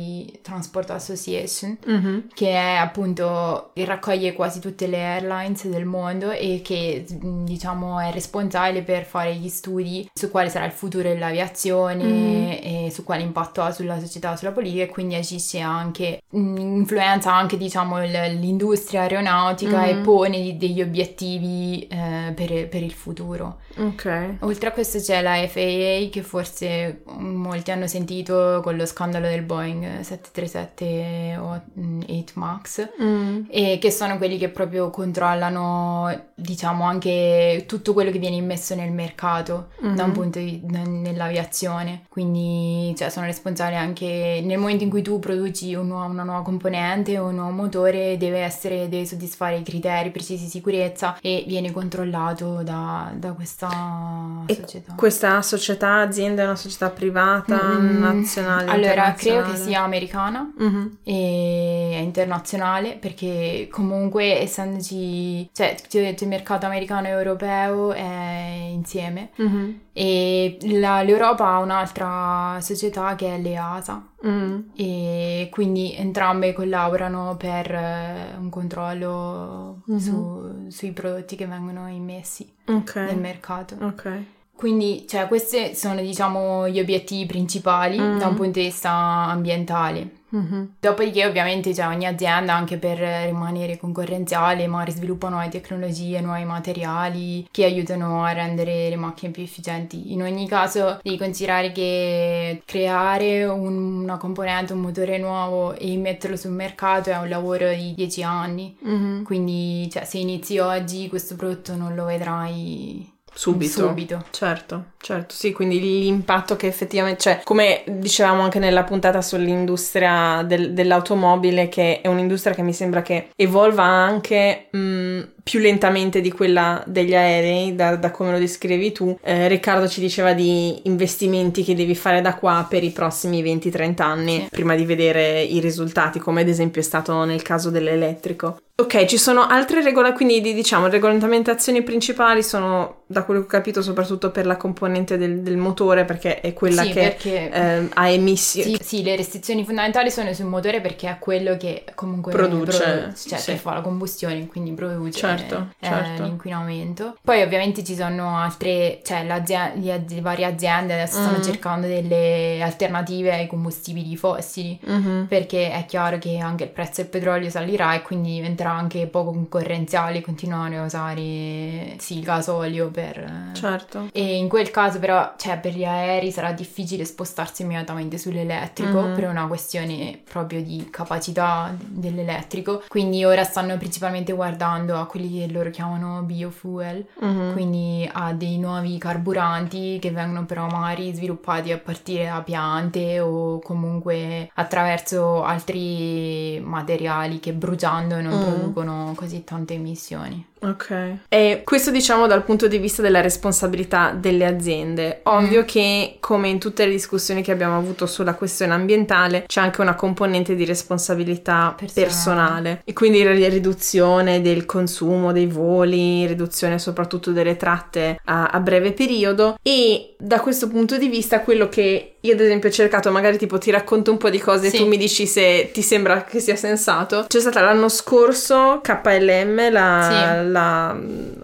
[0.42, 2.18] Transport Association, mm-hmm.
[2.35, 8.82] che è appunto raccoglie quasi tutte le airlines del mondo e che diciamo è responsabile
[8.82, 12.48] per fare gli studi su quale sarà il futuro dell'aviazione mm.
[12.62, 16.57] e su quale impatto ha sulla società, sulla politica e quindi agisce anche anche, mm,
[16.57, 19.99] influenza anche diciamo l'industria aeronautica mm-hmm.
[19.99, 23.61] e pone degli obiettivi eh, per, per, il futuro.
[23.77, 24.37] Ok.
[24.40, 29.42] Oltre a questo c'è la FAA che forse molti hanno sentito con lo scandalo del
[29.42, 32.01] Boeing 737 o 8 mm,
[32.35, 33.44] Max mm.
[33.49, 38.90] e che sono quelli che proprio controllano diciamo anche tutto quello che viene immesso nel
[38.90, 39.94] mercato mm-hmm.
[39.94, 45.18] da un punto di nell'aviazione quindi cioè, sono responsabili anche nel momento in cui tu
[45.18, 49.62] produci un nuovo, una nuova componente o un nuovo motore deve, essere, deve soddisfare i
[49.62, 54.94] criteri precisi di sicurezza e viene controllato da, da questa e società.
[54.94, 58.70] Questa società, azienda, è una società privata, mm, nazionale?
[58.70, 60.86] Allora, credo che sia americana mm-hmm.
[61.02, 69.30] e internazionale perché comunque essendoci, cioè il mercato americano e europeo è insieme.
[69.40, 69.70] Mm-hmm.
[69.92, 74.58] E la, l'Europa ha un'altra società che è l'EASA mm.
[74.76, 75.65] e quindi
[75.96, 79.98] entrambe collaborano per eh, un controllo mm-hmm.
[79.98, 83.07] su, sui prodotti che vengono immessi okay.
[83.07, 83.76] nel mercato.
[83.81, 84.24] Ok.
[84.57, 88.19] Quindi, cioè, questi sono, diciamo, gli obiettivi principali mm.
[88.19, 90.25] da un punto di vista ambientale.
[90.35, 90.64] Mm-hmm.
[90.81, 97.47] Dopodiché ovviamente cioè, ogni azienda anche per rimanere concorrenziale magari sviluppa nuove tecnologie, nuovi materiali
[97.51, 100.12] che aiutano a rendere le macchine più efficienti.
[100.12, 106.37] In ogni caso devi considerare che creare un, una componente, un motore nuovo e metterlo
[106.37, 108.77] sul mercato è un lavoro di 10 anni.
[108.87, 109.23] Mm-hmm.
[109.23, 113.70] Quindi cioè, se inizi oggi questo prodotto non lo vedrai Subito.
[113.88, 114.25] Subito.
[114.31, 120.72] Certo, certo, sì, quindi l'impatto che effettivamente, cioè, come dicevamo anche nella puntata sull'industria del,
[120.72, 126.82] dell'automobile, che è un'industria che mi sembra che evolva anche mh, più lentamente di quella
[126.87, 129.16] degli aerei, da, da come lo descrivi tu.
[129.22, 134.02] Eh, Riccardo ci diceva di investimenti che devi fare da qua per i prossimi 20-30
[134.02, 138.59] anni, prima di vedere i risultati, come ad esempio è stato nel caso dell'elettrico.
[138.78, 143.80] Ok, ci sono altre regole, quindi diciamo regolamentazioni principali sono, da quello che ho capito,
[143.80, 148.09] soprattutto per la componente del, del motore, perché è quella sì, che perché, eh, ha
[148.11, 148.76] emissioni.
[148.76, 153.16] Sì, sì, le restrizioni fondamentali sono sul motore perché è quello che comunque produce, produ-
[153.16, 153.52] cioè sì.
[153.52, 156.22] che fa la combustione, quindi produce certo, eh, certo.
[156.22, 157.16] l'inquinamento.
[157.22, 161.29] Poi ovviamente ci sono altre, cioè le varie aziende adesso mm-hmm.
[161.29, 165.25] stanno cercando delle alternative ai combustibili fossili, mm-hmm.
[165.25, 169.33] perché è chiaro che anche il prezzo del petrolio salirà e quindi diventerà anche poco
[169.33, 173.51] concorrenziali continuare a usare sì, il gasolio per...
[173.53, 174.09] Certo.
[174.12, 179.14] E in quel caso però, cioè per gli aerei sarà difficile spostarsi immediatamente sull'elettrico mm-hmm.
[179.14, 182.83] per una questione proprio di capacità dell'elettrico.
[182.88, 187.52] Quindi ora stanno principalmente guardando a quelli che loro chiamano biofuel, mm-hmm.
[187.52, 193.58] quindi a dei nuovi carburanti che vengono però magari sviluppati a partire da piante o
[193.60, 200.44] comunque attraverso altri materiali che bruciando non mm producono così tante emissioni.
[200.61, 201.19] Ok.
[201.29, 205.21] E questo diciamo dal punto di vista della responsabilità delle aziende.
[205.25, 205.64] Ovvio mm.
[205.64, 209.95] che come in tutte le discussioni che abbiamo avuto sulla questione ambientale c'è anche una
[209.95, 212.83] componente di responsabilità personale, personale.
[212.85, 218.92] e quindi la riduzione del consumo dei voli, riduzione soprattutto delle tratte a, a breve
[218.92, 223.38] periodo e da questo punto di vista quello che io ad esempio ho cercato, magari
[223.38, 224.76] tipo ti racconto un po' di cose sì.
[224.76, 227.26] e tu mi dici se ti sembra che sia sensato.
[227.28, 230.50] C'è stata l'anno scorso KLM, la, sì.
[230.50, 230.96] la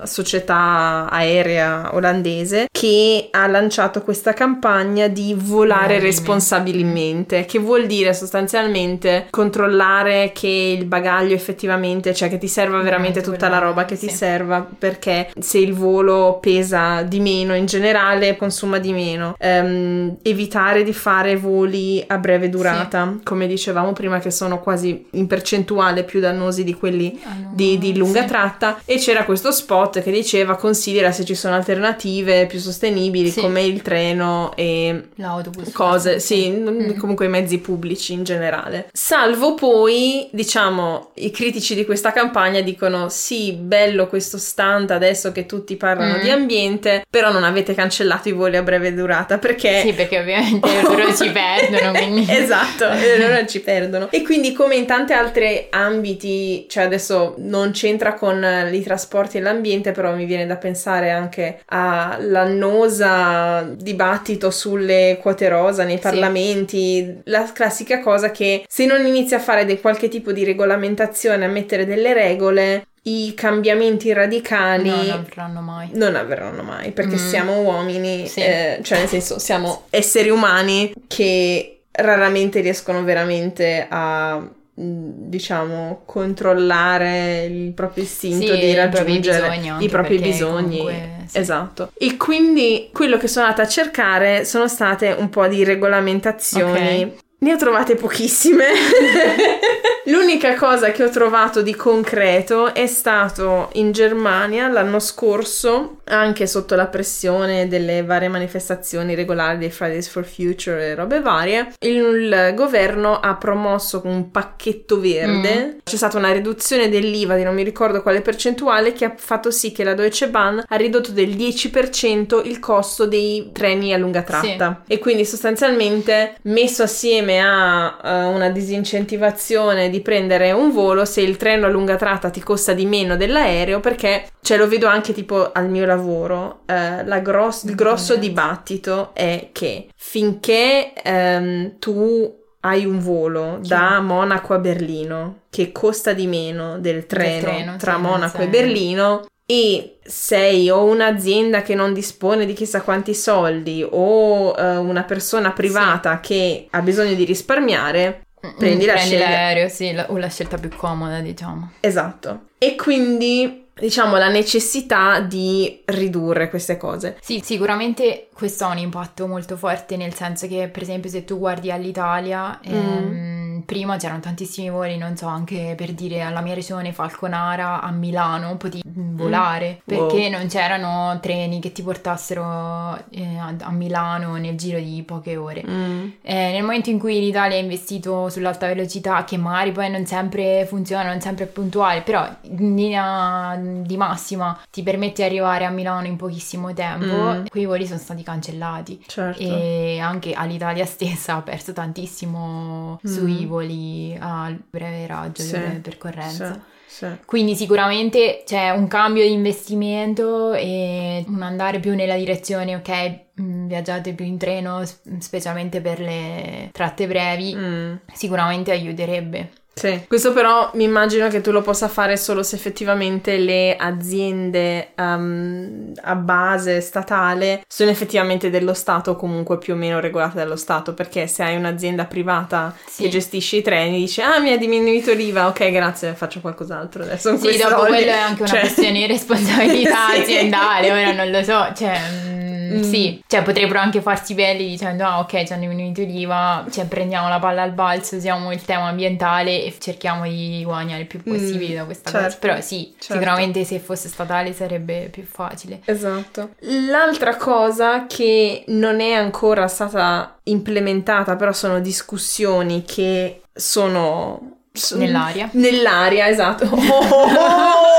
[0.04, 9.28] società aerea olandese, che ha lanciato questa campagna di volare responsabilmente, che vuol dire sostanzialmente
[9.30, 13.96] controllare che il bagaglio effettivamente, cioè che ti serva veramente eh, tutta la roba che
[13.96, 14.08] sì.
[14.08, 19.36] ti serva, perché se il volo pesa di meno in generale consuma di meno.
[19.38, 23.22] Um, evitare cercare di fare voli a breve durata, sì.
[23.22, 27.96] come dicevamo prima, che sono quasi in percentuale più dannosi di quelli ah, di, di,
[27.96, 28.26] lunga sì.
[28.26, 28.80] tratta.
[28.85, 33.40] E c'era questo spot che diceva considera se ci sono alternative più sostenibili sì.
[33.40, 35.70] come il treno e l'autobus.
[35.72, 36.96] Cose, sì, mm.
[36.98, 38.88] comunque i mezzi pubblici in generale.
[38.92, 45.46] Salvo poi, diciamo, i critici di questa campagna dicono sì, bello questo stand adesso che
[45.46, 46.20] tutti parlano mm.
[46.20, 49.80] di ambiente, però non avete cancellato i voli a breve durata perché...
[49.82, 51.92] Sì, perché ovviamente loro ci perdono.
[51.92, 52.27] Quindi...
[52.29, 52.87] esatto,
[53.18, 54.08] loro ci perdono.
[54.10, 59.40] E quindi come in tanti altri ambiti, cioè adesso non c'entra con i trasporti e
[59.40, 67.19] l'ambiente, però mi viene da pensare anche all'annosa dibattito sulle quote rosa nei parlamenti, sì.
[67.25, 71.87] la classica cosa che se non inizi a fare qualche tipo di regolamentazione, a mettere
[71.87, 75.90] delle regole, i cambiamenti radicali non avverranno mai.
[75.92, 77.29] Non avverranno mai perché mm.
[77.29, 78.40] siamo uomini, sì.
[78.40, 84.48] eh, cioè nel senso siamo esseri umani che raramente riescono veramente a mm,
[84.79, 91.38] diciamo controllare il proprio istinto sì, di raggiungere i propri bisogni, comunque, sì.
[91.38, 97.03] esatto e quindi quello che sono andata a cercare sono state un po' di regolamentazioni
[97.03, 97.17] okay.
[97.42, 98.64] Ne ho trovate pochissime
[100.06, 106.74] L'unica cosa che ho trovato di concreto è stato in Germania l'anno scorso, anche sotto
[106.74, 113.20] la pressione delle varie manifestazioni regolari dei Fridays for Future e robe varie, il governo
[113.20, 115.66] ha promosso un pacchetto verde.
[115.66, 115.78] Mm.
[115.84, 119.70] C'è stata una riduzione dell'IVA di non mi ricordo quale percentuale che ha fatto sì
[119.70, 124.82] che la Deutsche Bahn ha ridotto del 10% il costo dei treni a lunga tratta.
[124.84, 124.94] Sì.
[124.94, 131.37] E quindi sostanzialmente messo assieme a uh, una disincentivazione di prendere un volo se il
[131.37, 135.52] treno a lunga tratta ti costa di meno dell'aereo perché, cioè lo vedo anche tipo
[135.52, 143.00] al mio lavoro, eh, gross- il grosso dibattito è che finché ehm, tu hai un
[143.00, 148.00] volo da Monaco a Berlino che costa di meno del treno, del treno tra sì,
[148.00, 154.55] Monaco e Berlino e sei o un'azienda che non dispone di chissà quanti soldi o
[154.59, 156.29] uh, una persona privata sì.
[156.29, 158.23] che ha bisogno di risparmiare,
[158.57, 161.73] prendi, la prendi l'aereo, sì, la, o la scelta più comoda, diciamo.
[161.81, 162.44] Esatto.
[162.57, 167.19] E quindi, diciamo, la necessità di ridurre queste cose.
[167.21, 171.38] Sì, sicuramente questo ha un impatto molto forte, nel senso che, per esempio, se tu
[171.38, 172.75] guardi all'Italia, mm.
[172.75, 177.90] ehm, prima c'erano tantissimi voli, non so, anche per dire alla mia regione Falconara a
[177.90, 179.17] Milano potevi mm.
[179.17, 179.79] volare, mm.
[179.85, 180.31] perché wow.
[180.31, 185.65] non c'erano treni che ti portassero eh, a, a, Milano nel giro di poche ore.
[185.67, 186.08] Mm.
[186.23, 190.67] Eh, nel momento in cui l'Italia ha investito sull'alta velocità, che magari poi non sempre
[190.67, 195.71] funziona, non sempre è puntuale, però in linea di massima ti permette di arrivare a
[195.71, 197.46] Milano in pochissimo tempo, mm.
[197.48, 199.02] quei voli sono stati cancellati.
[199.06, 199.40] Certo.
[199.40, 203.13] E anche all'Italia stessa ha perso tantissimo mm.
[203.13, 205.53] sui voli a breve raggio, sì.
[205.53, 206.53] breve percorrenza.
[206.55, 206.71] Sì.
[206.92, 207.07] Sì.
[207.25, 213.67] Quindi sicuramente c'è un cambio di investimento e un andare più nella direzione, ok, mm,
[213.67, 214.83] viaggiate più in treno,
[215.19, 217.94] specialmente per le tratte brevi, mm.
[218.13, 219.53] sicuramente aiuterebbe.
[219.75, 224.90] Sì, questo però mi immagino che tu lo possa fare solo se effettivamente le aziende
[224.96, 230.56] um, a base statale sono effettivamente dello Stato o comunque più o meno regolate dallo
[230.56, 233.04] Stato, perché se hai un'azienda privata sì.
[233.04, 237.37] che gestisce i treni dice ah mi ha diminuito l'IVA, ok grazie faccio qualcos'altro adesso.
[237.38, 237.88] Sì, dopo soldi.
[237.88, 238.60] quello è anche una cioè...
[238.60, 240.20] questione di responsabilità sì.
[240.20, 242.40] aziendale, ora non lo so, cioè...
[242.63, 242.83] Mm.
[242.83, 247.29] Sì, cioè potrebbero anche farsi belli dicendo ah ok ci hanno diminuito l'IVA, cioè prendiamo
[247.29, 251.75] la palla al balzo, usiamo il tema ambientale e cerchiamo di guadagnare il più possibile
[251.75, 252.38] mm, da questa certo, cosa.
[252.38, 253.13] Però sì, certo.
[253.15, 255.81] sicuramente se fosse statale sarebbe più facile.
[255.85, 256.50] Esatto.
[256.60, 264.62] L'altra cosa che non è ancora stata implementata, però sono discussioni che sono
[264.94, 265.48] Nell'aria.
[265.52, 266.68] Nell'aria, esatto.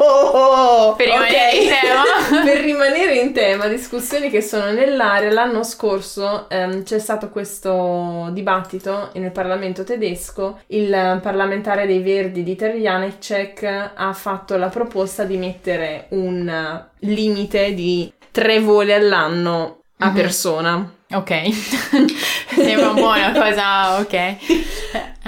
[0.00, 1.62] Oh, per rimanere okay.
[1.62, 2.02] in tema.
[2.44, 5.32] per rimanere in tema, discussioni che sono nell'aria.
[5.32, 10.60] L'anno scorso ehm, c'è stato questo dibattito nel Parlamento tedesco.
[10.68, 18.12] Il parlamentare dei Verdi di Terjanecek ha fatto la proposta di mettere un limite di
[18.30, 20.14] tre voli all'anno a mm-hmm.
[20.14, 20.92] persona.
[21.10, 21.30] Ok,
[22.54, 24.36] sembra un po' una cosa, ok.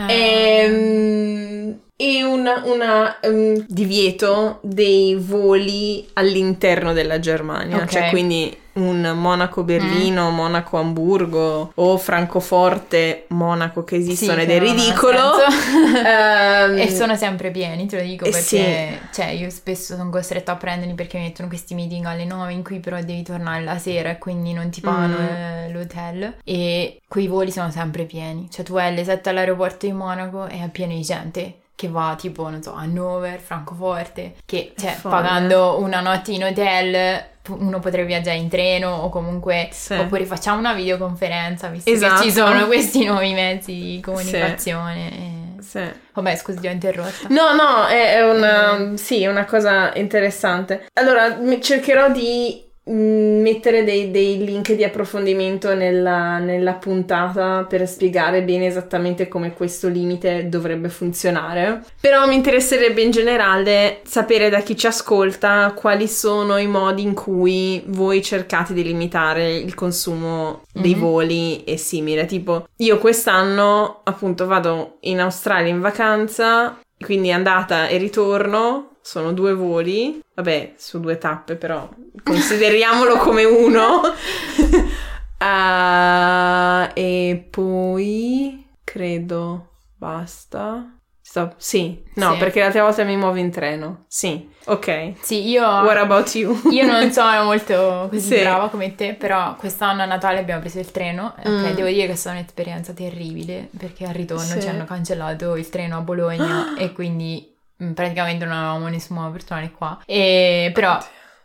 [0.09, 7.89] Ehm, e una, una, um, divieto dei voli all'interno della Germania, Ok.
[7.89, 15.19] cioè quindi un Monaco-Berlino, Monaco-Hamburgo o Francoforte-Monaco che esistono Sì, ed è ridicolo.
[16.05, 18.99] Ehm, E sono sempre pieni, te lo dico Eh, perché sì.
[19.13, 22.63] cioè, io spesso sono costretta a prenderli perché mi mettono questi meeting alle 9 in
[22.63, 25.27] cui però devi tornare la sera e quindi non ti pagano Mm.
[25.27, 28.49] eh, l'hotel e quei voli sono sempre pieni.
[28.51, 32.15] Cioè tu vai alle 7 all'aeroporto di Monaco e è pieno di gente che va
[32.19, 37.25] tipo, non so, Hannover, Francoforte, che cioè, pagando una notte in hotel
[37.59, 39.95] uno potrebbe viaggiare in treno o comunque Sì.
[39.95, 42.23] oppure facciamo una videoconferenza visto Esatto.
[42.23, 45.11] che ci sono questi nuovi mezzi di comunicazione.
[45.11, 45.81] e- sì.
[46.15, 47.29] Vabbè, scusi, ti ho interrotta.
[47.29, 50.87] No, no, è, è una, sì, è una cosa interessante.
[50.95, 58.43] Allora, cercherò di mm, mettere dei, dei link di approfondimento nella, nella puntata per spiegare
[58.43, 61.85] bene esattamente come questo limite dovrebbe funzionare.
[62.01, 67.15] Però mi interesserebbe in generale sapere da chi ci ascolta quali sono i modi in
[67.15, 71.01] cui voi cercate di limitare il consumo dei Mhm.
[71.01, 72.27] voli e simile.
[72.27, 78.90] Tipo, io quest'anno appunto vado in Australia in vacanza, quindi andata e ritorno.
[79.11, 81.89] Sono due voli, vabbè, su due tappe, però
[82.23, 84.03] consideriamolo come uno.
[85.43, 90.95] Ah, e poi credo basta.
[91.23, 92.39] Sto- Sì, no, Sì.
[92.39, 94.05] perché l'altra volta mi muovo in treno.
[94.07, 95.13] Sì, ok.
[95.23, 96.61] Sì, io, What about you?
[96.71, 98.41] io non sono molto così Sì.
[98.41, 101.35] brava come te, però quest'anno a Natale abbiamo preso il treno.
[101.39, 101.75] Ok, Mm.
[101.75, 104.61] devo dire che è stata un'esperienza terribile perché al ritorno Sì.
[104.61, 107.50] ci hanno cancellato il treno a Bologna e quindi
[107.95, 110.01] praticamente non avevamo nessuno per tornare qua.
[110.07, 110.99] E, però,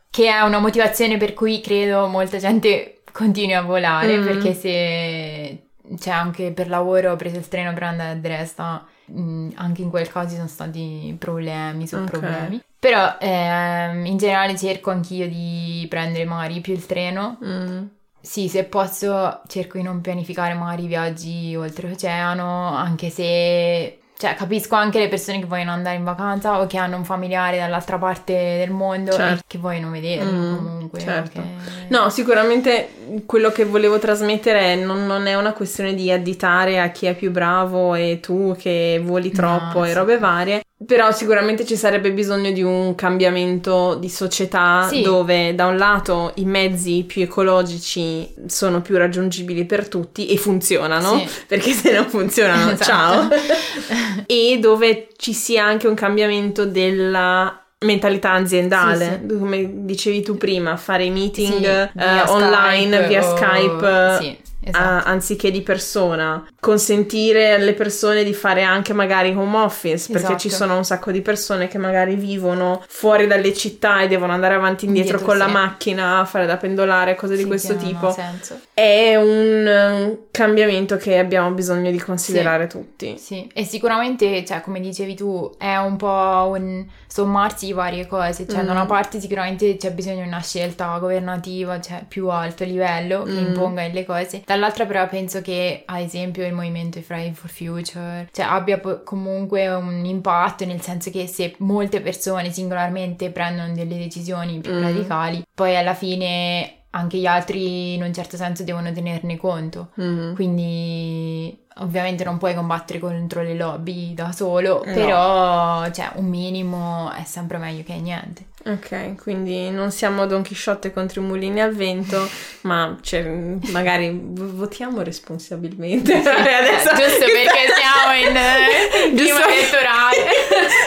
[0.10, 4.24] che è una motivazione per cui credo molta gente continui a volare Mm.
[4.24, 5.68] perché se
[6.00, 9.90] cioè anche per lavoro ho preso il treno per andare a Dresda mm, anche in
[9.90, 12.04] quel caso ci sono stati problemi su Ok.
[12.10, 17.86] problemi però ehm, in generale cerco anch'io di prendere magari più il treno Mm.
[18.20, 25.00] sì, se posso cerco di non pianificare magari viaggi oltreoceano, anche se cioè, capisco anche
[25.00, 28.72] le persone che vogliono andare in vacanza o che hanno un familiare dall'altra parte del
[28.72, 29.40] mondo Certo.
[29.42, 31.00] e che vogliono vederlo Mm, comunque.
[31.00, 31.32] certo.
[31.42, 32.90] che- No, sicuramente
[33.26, 37.14] quello che volevo trasmettere è non, non è una questione di additare a chi è
[37.16, 39.94] più bravo e tu che voli troppo No, e sì.
[39.94, 45.02] robe varie, però sicuramente ci sarebbe bisogno di un cambiamento di società Sì.
[45.02, 51.20] dove da un lato i mezzi più ecologici sono più raggiungibili per tutti e funzionano,
[51.20, 51.30] Sì.
[51.48, 52.84] perché se non funzionano, Esatto.
[52.84, 53.28] ciao,
[54.28, 60.76] e dove ci sia anche un cambiamento della mentalità aziendale, Sì, come dicevi tu prima,
[60.76, 64.38] fare meeting Sì, eh, via online Skype via o- Skype Sì,
[64.70, 65.08] esatto.
[65.08, 70.40] anziché di persona, consentire alle persone di fare anche magari home office, perché Esatto.
[70.40, 74.56] ci sono un sacco di persone che magari vivono fuori dalle città e devono andare
[74.56, 75.52] avanti e indietro, Indietro, con la sì.
[75.52, 78.12] macchina, fare da pendolare, cose di Sì, questo tipo.
[78.12, 78.60] senso.
[78.74, 83.18] È un cambiamento che abbiamo bisogno di considerare tutti.
[83.18, 88.46] Sì, e sicuramente, cioè, come dicevi tu, è un po' un sommarsi di varie cose.
[88.48, 88.66] Cioè, Mm.
[88.66, 93.32] da una parte sicuramente c'è bisogno di una scelta governativa, cioè più alto livello, che
[93.32, 93.46] Mm.
[93.48, 94.42] imponga le cose.
[94.56, 99.68] Dall'altra però penso che, ad esempio, il movimento Friday for Future, cioè, abbia po- comunque
[99.68, 104.82] un impatto, nel senso che se molte persone singolarmente prendono delle decisioni più Mm.
[104.82, 109.90] radicali, poi alla fine anche gli altri in un certo senso devono tenerne conto.
[109.96, 110.34] Mhm.
[110.36, 114.94] Quindi ovviamente non puoi combattere contro le lobby da solo, No.
[114.94, 118.46] però cioè, un minimo è sempre meglio che niente.
[118.68, 122.28] Ok, quindi non siamo Don Chisciotte contro i mulini al vento,
[122.62, 123.22] ma cioè,
[123.68, 126.12] magari votiamo responsabilmente.
[126.18, 130.26] Adesso- Giusto perché siamo in eh, Giusto- elettorale.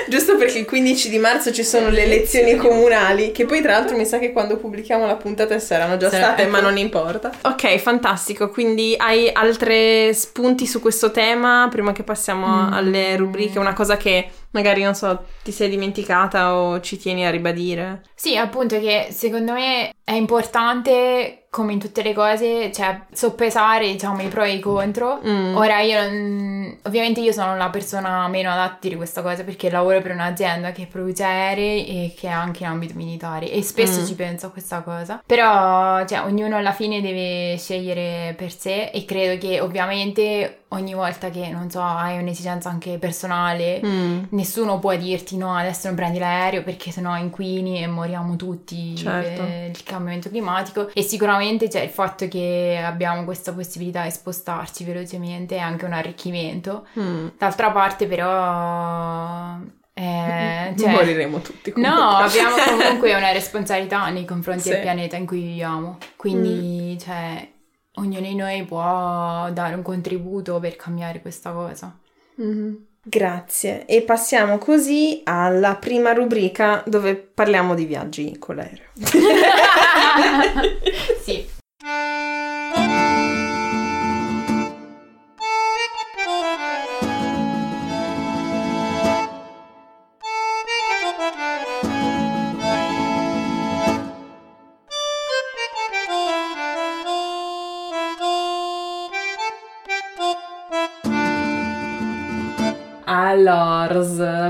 [0.08, 3.96] Giusto perché il 15 di marzo ci sono le elezioni comunali, che poi tra l'altro
[3.96, 6.50] mi sa che quando pubblichiamo la puntata saranno già Sarà- state, ecco.
[6.50, 7.30] ma non importa.
[7.42, 8.48] Ok, fantastico.
[8.48, 12.72] Quindi hai altri spunti su questo tema prima che passiamo Mm.
[12.72, 13.60] alle rubriche?
[13.60, 18.02] Una cosa che magari, non so, ti sei dimenticata o ci tieni a ribadire?
[18.14, 24.22] Sì, appunto che secondo me è importante, come in tutte le cose, cioè soppesare diciamo
[24.22, 25.20] i pro e i contro.
[25.26, 25.56] Mm.
[25.56, 29.68] Ora io non- ovviamente io sono la persona meno adatta a dire questa cosa perché
[29.70, 34.00] lavoro per un'azienda che produce aerei e che è anche in ambito militare e spesso
[34.02, 34.06] Mm.
[34.06, 35.20] ci penso a questa cosa.
[35.26, 41.30] Però cioè, ognuno alla fine deve scegliere per sé e credo che ovviamente ogni volta
[41.30, 44.24] che non so hai un'esigenza anche personale Mm.
[44.30, 49.42] nessuno può dirti no, adesso non prendi l'aereo perché sennò inquini e moriamo tutti Certo.
[49.42, 54.84] per il cambiamento climatico e sicuramente c'è il fatto che abbiamo questa possibilità di spostarci
[54.84, 56.86] velocemente è anche un arricchimento.
[56.98, 57.28] Mm.
[57.38, 59.56] D'altra parte però...
[59.94, 61.72] eh, cioè- Moriremo tutti.
[61.76, 62.24] No, comunque.
[62.24, 64.68] abbiamo comunque una responsabilità nei confronti Sì.
[64.70, 65.96] del pianeta in cui viviamo.
[66.16, 67.48] Quindi, cioè,
[67.94, 71.98] ognuno di noi può dare un contributo per cambiare questa cosa.
[72.36, 72.86] Mhm.
[73.08, 73.86] Grazie.
[73.86, 78.88] E passiamo così alla prima rubrica dove parliamo di viaggi con l'aereo.
[81.24, 81.56] sì.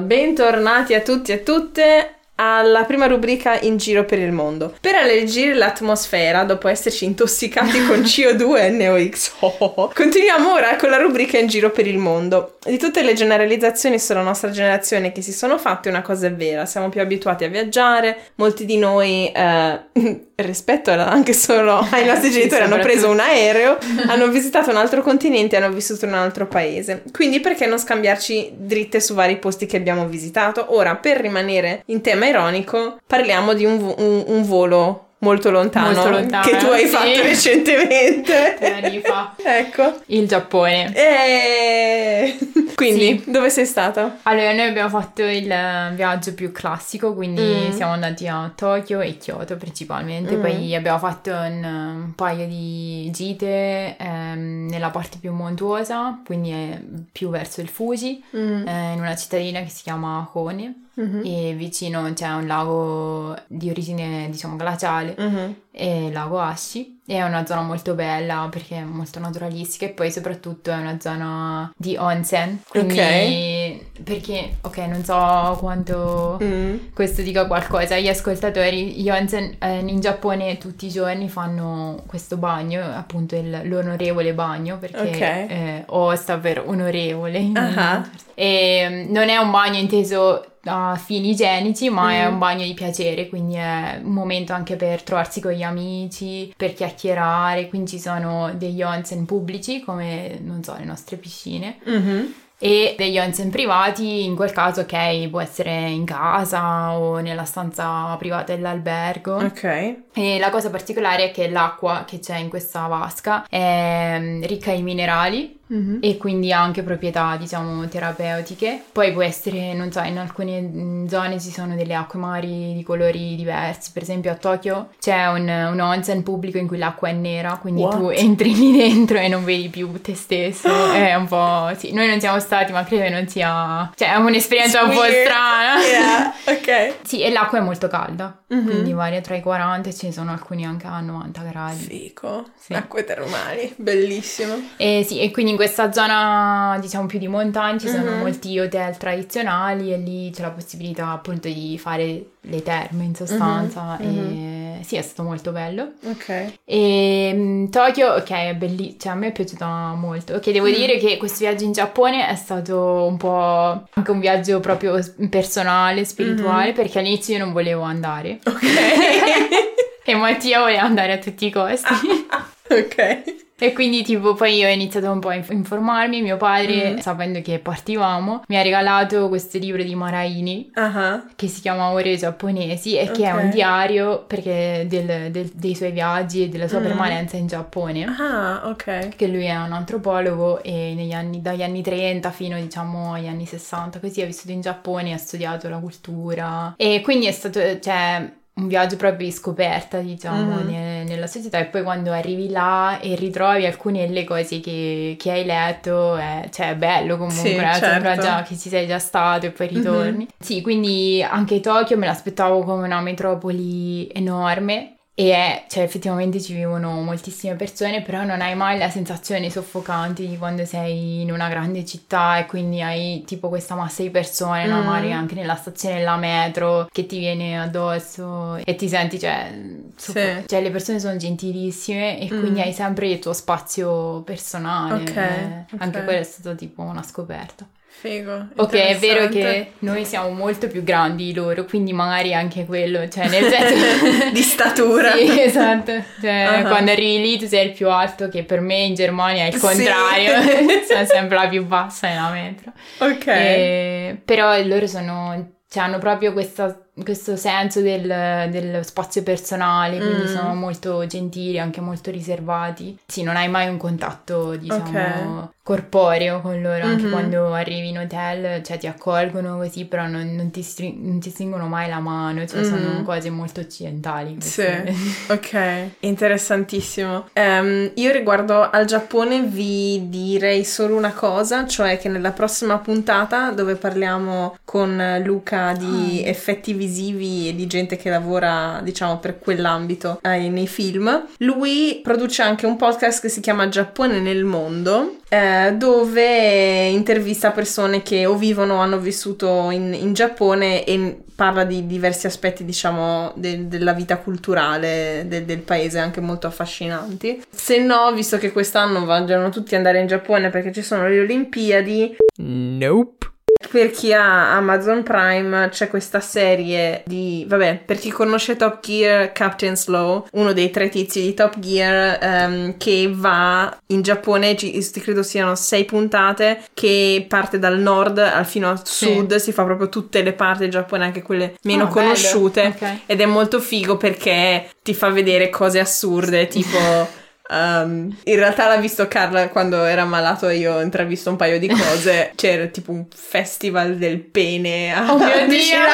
[0.08, 4.74] Bentornati a tutti e a tutte alla prima rubrica in giro per il mondo.
[4.80, 10.98] Per alleggerire l'atmosfera, dopo esserci intossicati con CO2 e NOx, oh, continuiamo ora con la
[10.98, 12.56] rubrica in giro per il mondo.
[12.64, 16.66] Di tutte le generalizzazioni sulla nostra generazione che si sono fatte, una cosa è vera,
[16.66, 19.80] siamo più abituati a viaggiare, molti di noi, eh,
[20.36, 25.02] rispetto anche solo ai nostri Sì, genitori, hanno preso un aereo, hanno visitato un altro
[25.02, 27.02] continente hanno vissuto in un altro paese.
[27.12, 30.74] Quindi perché non scambiarci dritte su vari posti che abbiamo visitato?
[30.74, 36.10] Ora, per rimanere in tema ironico, parliamo di un, un- un volo molto lontano, Molto
[36.10, 36.86] lontano, che tu hai sì.
[36.86, 38.56] fatto recentemente.
[38.82, 39.34] Anni fa.
[39.42, 39.96] ecco.
[40.06, 40.92] Il Giappone.
[40.94, 42.38] E...
[42.78, 44.18] Quindi, dove sei stata?
[44.22, 47.70] Allora, noi abbiamo fatto il eh, viaggio più classico, quindi Mm.
[47.72, 50.40] siamo andati a Tokyo e Kyoto principalmente, Mm.
[50.40, 51.68] poi abbiamo fatto un, eh,
[52.04, 56.78] un paio di gite ehm, nella parte più montuosa, quindi è
[57.10, 61.22] più verso il Fuji, eh, in una cittadina che si chiama Hone Mhm.
[61.24, 65.54] e vicino c'è un lago di origine diciamo glaciale Mhm.
[65.70, 69.90] e il lago Ashi e è una zona molto bella perché è molto naturalistica e
[69.90, 76.76] poi soprattutto è una zona di onsen quindi perché ok non so quanto Mm.
[76.94, 82.36] questo dica qualcosa agli ascoltatori gli onsen eh, in Giappone tutti i giorni fanno questo
[82.36, 85.20] bagno appunto il- l'onorevole bagno perché Ok.
[85.20, 88.06] eh, O sta per onorevole Ah.
[88.34, 92.32] e mm, non è un bagno inteso a fini igienici, ma è Mm.
[92.32, 96.74] un bagno di piacere, quindi è un momento anche per trovarsi con gli amici, per
[96.74, 102.32] chiacchierare, quindi ci sono degli onsen pubblici come, non so, le nostre piscine Mhm.
[102.60, 108.14] e degli onsen privati, in quel caso ok, può essere in casa o nella stanza
[108.18, 109.36] privata dell'albergo.
[109.36, 109.94] Ok.
[110.12, 114.72] E la cosa particolare è che l'acqua che c'è in questa vasca è mm, ricca
[114.74, 115.98] di minerali Mhm.
[116.00, 118.82] e quindi ha anche proprietà, diciamo, terapeutiche.
[118.92, 123.34] Poi può essere, non so, in alcune zone ci sono delle acque mari di colori
[123.36, 123.90] diversi.
[123.92, 127.82] Per esempio a Tokyo c'è un, un onsen pubblico in cui l'acqua è nera, quindi
[127.82, 127.96] What?
[127.98, 130.68] tu entri lì dentro e non vedi più te stesso.
[130.92, 131.70] è un po'...
[131.76, 133.90] Sì, noi non siamo stati, ma credo che non sia...
[133.94, 135.56] Cioè è un'esperienza un po' strana.
[135.88, 136.94] Yeah, ok.
[137.02, 138.64] Sì, e l'acqua è molto calda, Mhm.
[138.64, 141.84] quindi varia tra i 40 e ce ne sono alcuni anche a 90 gradi.
[141.84, 142.46] Fico.
[142.58, 142.72] Sì.
[142.72, 144.54] Acque termali, bellissimo.
[144.76, 148.18] E sì, e quindi in questa zona, diciamo, più di montagna ci sono Mhm.
[148.20, 153.98] molti hotel tradizionali e lì c'è la possibilità appunto di fare le terme in sostanza
[154.00, 155.94] Mhm, e sì, è stato molto bello.
[156.04, 156.52] Ok.
[156.64, 160.34] E mm, Tokyo, ok, è bellissimo, cioè a me è piaciuta molto.
[160.34, 160.72] Ok, devo Mm.
[160.74, 164.96] dire che questo viaggio in Giappone è stato un po' anche un viaggio proprio
[165.28, 168.62] personale, spirituale, perché all'inizio io non volevo andare Ok.
[170.04, 171.92] e Mattia voleva andare a tutti i costi.
[172.70, 173.46] ok.
[173.60, 176.96] E quindi tipo poi io ho iniziato un po' a inf- informarmi, mio padre, Mm.
[176.98, 181.24] sapendo che partivamo, mi ha regalato questo libro di Maraini Ah.
[181.34, 185.90] che si chiama Ore giapponesi e che è un diario perché del- del- dei suoi
[185.90, 186.84] viaggi e della sua Mm.
[186.84, 188.04] permanenza in Giappone.
[188.18, 189.08] Ah, ok.
[189.16, 193.44] Che lui è un antropologo e negli anni, dagli anni 30 fino diciamo agli anni
[193.46, 198.30] 60 così ha vissuto in Giappone, ha studiato la cultura e quindi è stato cioè,
[198.58, 200.66] un viaggio proprio di scoperta diciamo Mhm.
[200.66, 205.30] ne- nella società e poi quando arrivi là e ritrovi alcune delle cose che, che
[205.30, 208.22] hai letto è, cioè, è bello comunque, Sì, eh, sembra certo.
[208.22, 210.26] già che ci sei già stato e poi ritorni.
[210.38, 216.54] Sì, quindi anche Tokyo me l'aspettavo come una metropoli enorme e è, cioè effettivamente ci
[216.54, 221.48] vivono moltissime persone, però non hai mai la sensazione soffocante di quando sei in una
[221.48, 224.80] grande città e quindi hai tipo questa massa di persone, no?
[224.80, 224.84] Mm.
[224.84, 229.52] magari anche nella stazione della metro che ti viene addosso e ti senti, cioè,
[229.96, 230.44] soffo- Sì.
[230.46, 232.38] cioè le persone sono gentilissime e Mm.
[232.40, 235.02] quindi hai sempre il tuo spazio personale.
[235.02, 235.82] Ok, eh, ok.
[235.82, 237.66] Anche quello è stato tipo una scoperta.
[238.00, 238.46] Figo.
[238.56, 243.08] Ok, è vero che noi siamo molto più grandi di loro, quindi magari anche quello,
[243.08, 244.30] cioè nel senso...
[244.32, 245.12] Di statura.
[245.16, 245.92] Sì, esatto.
[246.20, 246.62] Cioè, Ah.
[246.68, 249.54] quando arrivi lì tu sei il più alto, che per me in Germania è il
[249.54, 249.60] Sì.
[249.60, 250.32] contrario.
[250.88, 252.72] sono sempre la più bassa nella metro.
[252.98, 253.26] Ok.
[253.26, 255.52] E- però loro sono...
[255.70, 260.34] Cioè, hanno proprio questa- questo senso del, dello spazio personale, quindi Mm.
[260.34, 262.96] sono molto gentili, anche molto riservati.
[263.06, 267.10] Sì, non hai mai un contatto, diciamo, corporeo con loro, anche Mhm.
[267.10, 271.28] quando arrivi in hotel, cioè ti accolgono così, però non, non ti, stri- non ti
[271.28, 273.04] stringono mai la mano, cioè sono Mhm.
[273.04, 274.36] cose molto occidentali.
[274.40, 274.64] Sì,
[275.28, 277.28] ok, interessantissimo.
[277.34, 283.50] Ehm, io riguardo al Giappone vi direi solo una cosa, cioè che nella prossima puntata
[283.50, 286.28] dove parliamo con Luca di Ah.
[286.30, 292.40] effetti visivi e di gente che lavora, diciamo, per quell'ambito eh, nei film, lui produce
[292.40, 298.36] anche un podcast che si chiama Giappone nel mondo, eh, dove intervista persone che o
[298.36, 303.92] vivono o hanno vissuto in, in Giappone e parla di diversi aspetti, diciamo, de- della
[303.92, 307.42] vita culturale de- del paese, anche molto affascinanti.
[307.50, 312.16] Se no, visto che quest'anno vogliono tutti andare in Giappone perché ci sono le Olimpiadi,
[312.40, 313.26] Nope.
[313.70, 317.44] Per chi ha Amazon Prime c'è questa serie di...
[317.48, 322.18] Vabbè, per chi conosce Top Gear, Captain's Law, uno dei tre tizi di Top Gear
[322.22, 328.46] ehm, che va in Giappone, ci- credo siano sei puntate, che parte dal nord al
[328.46, 329.06] fino a Sì.
[329.06, 331.94] sud, si fa proprio tutte le parti del Giappone, anche quelle meno bello.
[331.94, 332.66] conosciute.
[332.80, 332.98] Ok.
[333.06, 336.76] Ed è molto figo perché ti fa vedere cose assurde, tipo...
[337.50, 341.58] um, in realtà l'ha visto Carla quando era malato e io ho intravisto un paio
[341.58, 342.32] di cose.
[342.36, 345.76] C'era tipo un festival del pene a Oh mio Dio!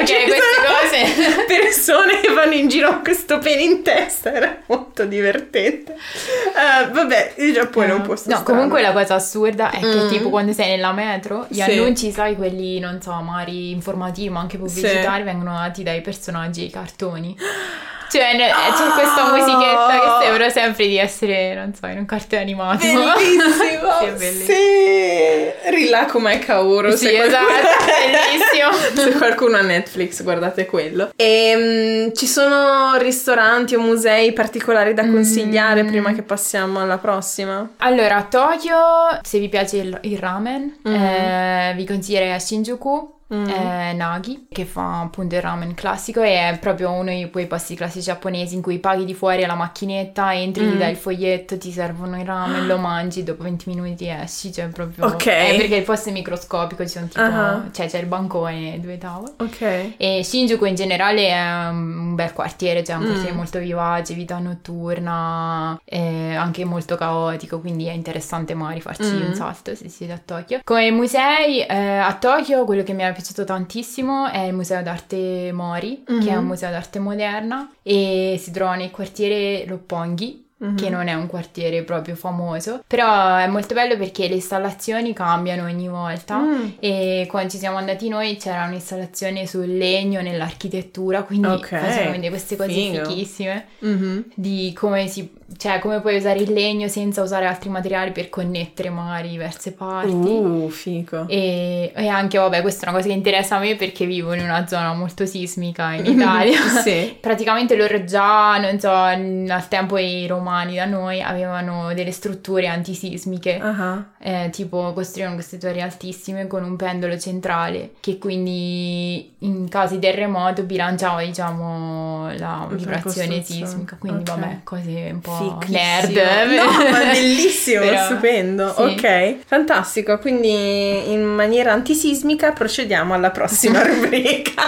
[0.00, 1.44] Ok, queste cose.
[1.46, 4.32] persone che vanno in giro con questo pene in testa.
[4.32, 5.92] Era molto divertente.
[5.94, 8.44] Eh, vabbè, il Giappone è un posto No, strano.
[8.54, 10.08] comunque la cosa assurda è che Mm.
[10.08, 11.62] tipo quando sei nella metro, gli Sì.
[11.62, 16.70] annunci, sai, quelli, non so, magari informativi ma anche pubblicitari, vengono dati dai personaggi ai
[16.70, 17.36] cartoni.
[18.10, 19.30] Cioè, ne- c'è questa Ah!
[19.30, 22.78] musichetta che sembra sempre di essere, non so, in un cartone animato.
[22.86, 23.88] Bellissimo!
[24.18, 24.44] Sì.
[24.44, 25.70] Sì!
[25.70, 26.90] Rilla come Kaoru.
[26.90, 29.02] Sì, se qualcuno- esatto, bellissimo.
[29.10, 31.10] Se qualcuno ha Netflix, guardate quello.
[31.16, 35.86] E ci sono ristoranti o musei particolari da consigliare Mm.
[35.86, 37.68] prima che passiamo alla prossima?
[37.78, 38.76] Allora, a Tokyo,
[39.22, 40.94] se vi piace il, il ramen, Mm.
[40.94, 43.14] eh, vi consiglierei a Shinjuku.
[43.32, 43.48] Mm.
[43.48, 47.76] eh, Nagi, che fa appunto il ramen classico e è proprio uno di quei posti
[47.76, 50.70] classici giapponesi in cui paghi di fuori alla macchinetta, entri, Mm.
[50.72, 54.66] ti dai il foglietto, ti servono il ramen, lo mangi, dopo 20 minuti esci, cioè
[54.68, 55.06] proprio...
[55.06, 55.26] Ok.
[55.26, 57.20] Eh, perché il posto è microscopico, ci sono tipo...
[57.22, 57.62] Ah.
[57.72, 59.32] cioè c'è il bancone e due tavole.
[59.38, 59.92] Ok.
[59.96, 63.06] E Shinjuku in generale è un bel quartiere, cioè un Mm.
[63.06, 69.26] quartiere molto vivace, vita notturna, anche molto caotico, quindi è interessante magari farci Mm.
[69.28, 70.60] un salto se siete a Tokyo.
[70.64, 75.52] Come musei, eh, a Tokyo quello che mi è piaciuto tantissimo è il Museo d'Arte
[75.52, 76.38] Mori, che è Mhm.
[76.38, 80.76] un museo d'arte moderna e si trova nel quartiere Roppongi, Mhm.
[80.76, 85.64] che non è un quartiere proprio famoso, però è molto bello perché le installazioni cambiano
[85.64, 86.38] ogni volta.
[86.38, 86.66] Mm.
[86.80, 92.28] E quando ci siamo andati noi c'era un'installazione sul legno nell'architettura, quindi Ok, facevano vedere
[92.30, 93.04] queste cose figo.
[93.06, 94.24] fighissime Mhm.
[94.34, 98.90] di come si, cioè come puoi usare il legno senza usare altri materiali per connettere
[98.90, 100.10] magari diverse parti.
[100.10, 101.26] Uh, figo.
[101.28, 104.42] E, e anche, vabbè, questa è una cosa che interessa a me perché vivo in
[104.42, 106.58] una zona molto sismica in Italia.
[106.82, 107.16] sì.
[107.20, 113.58] Praticamente loro già, non so, al tempo i romani da noi avevano delle strutture antisismiche.
[113.60, 114.04] Ah.
[114.18, 120.00] Eh, tipo costruivano queste torri altissime con un pendolo centrale che quindi in caso di
[120.00, 124.38] terremoto bilanciava diciamo la vibrazione sismica quindi Ok.
[124.38, 125.32] vabbè cose un po'.
[125.68, 126.16] Nerd
[126.56, 128.74] No, ma bellissimo, Però- stupendo.
[128.76, 128.82] sì.
[128.82, 130.18] Ok, fantastico.
[130.18, 134.62] Quindi in maniera antisismica procediamo alla prossima rubrica.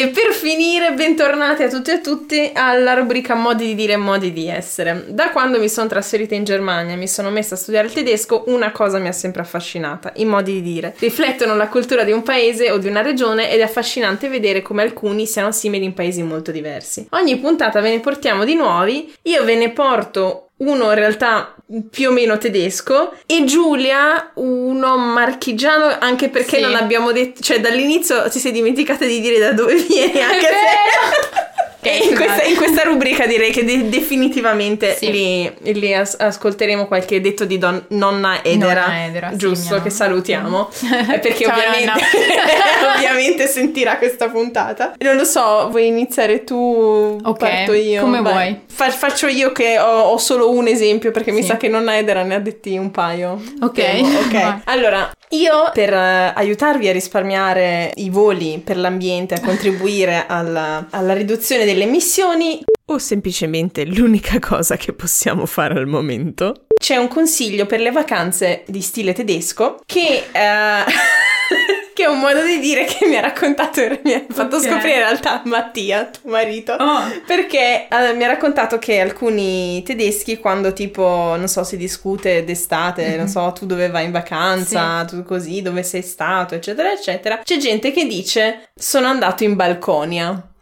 [0.00, 3.96] E per finire, bentornati a tutti e a tutti alla rubrica Modi di dire e
[3.96, 5.06] modi di essere.
[5.08, 8.44] Da quando mi sono trasferita in Germania e mi sono messa a studiare il tedesco,
[8.46, 10.94] una cosa mi ha sempre affascinata, i modi di dire.
[11.00, 14.82] Riflettono la cultura di un paese o di una regione ed è affascinante vedere come
[14.82, 17.08] alcuni siano simili in paesi molto diversi.
[17.10, 21.57] Ogni puntata ve ne portiamo di nuovi, io ve ne porto uno in realtà
[21.90, 26.62] più o meno tedesco e Giulia uno marchigiano anche perché Sì.
[26.62, 31.56] non abbiamo detto cioè dall'inizio ti sei dimenticata di dire da dove vieni anche se
[31.88, 35.10] Ok, in, questa, in questa rubrica direi che de- definitivamente Sì.
[35.10, 39.82] li, li as- ascolteremo qualche detto di don- nonna Edera, Nonna Edera, sì, giusto, mia
[39.82, 40.68] che salutiamo,
[41.12, 42.04] eh, perché Ciao, ovviamente,
[42.96, 44.94] ovviamente sentirà questa puntata.
[44.98, 47.18] Non lo so, vuoi iniziare tu?
[47.22, 48.00] Ok, Parto io?
[48.02, 48.32] come Vai.
[48.32, 48.60] vuoi.
[48.66, 51.48] Fa- faccio io che ho, ho solo un esempio perché mi Sì.
[51.48, 53.40] sa che nonna Edera ne ha detti un paio.
[53.60, 53.72] Ok.
[53.74, 54.56] Temo, ok.
[54.68, 61.14] Allora, io per eh, aiutarvi a risparmiare i voli per l'ambiente, a contribuire alla, alla
[61.14, 67.66] riduzione delle emissioni, o semplicemente l'unica cosa che possiamo fare al momento, c'è un consiglio
[67.66, 70.24] per le vacanze di stile tedesco che...
[70.32, 70.84] eh,
[71.98, 74.62] Che è un modo di dire che mi ha raccontato, mi ha fatto Ok.
[74.62, 77.00] scoprire in realtà Mattia, tuo marito, Oh.
[77.26, 83.16] perché eh, mi ha raccontato che alcuni tedeschi quando tipo, non so, si discute d'estate,
[83.16, 87.56] non so, tu dove vai in vacanza, tu così, dove sei stato, eccetera, eccetera, c'è
[87.56, 90.52] gente che dice sono andato in Balconia.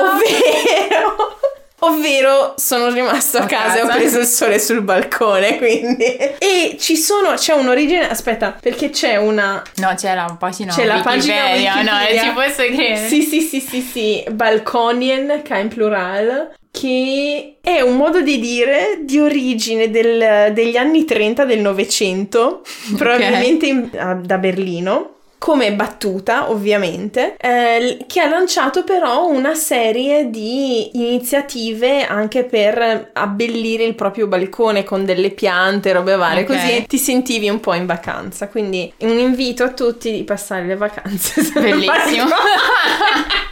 [0.00, 1.38] Ovvero...
[1.84, 6.04] Ovvero sono rimasto a, A casa, e ho preso il sole sul balcone, quindi...
[6.38, 9.60] E ci sono, c'è un'origine, aspetta, perché c'è una...
[9.78, 13.06] No, c'è la pagina C'è la pagina Wikipedia, no, ci posso credere.
[13.08, 18.38] Sì, sì, sì, sì, sì, Balconien, che è in plural, che è un modo di
[18.38, 22.62] dire di origine del- degli anni 30 del Novecento,
[22.96, 25.16] probabilmente in- a- da Berlino.
[25.42, 33.82] Come battuta, ovviamente, eh, che ha lanciato però una serie di iniziative anche per abbellire
[33.82, 36.46] il proprio balcone con delle piante, robe varie, Ok.
[36.46, 38.46] così ti sentivi un po' in vacanza.
[38.46, 42.26] Quindi un invito a tutti di passare le vacanze Bellissimo.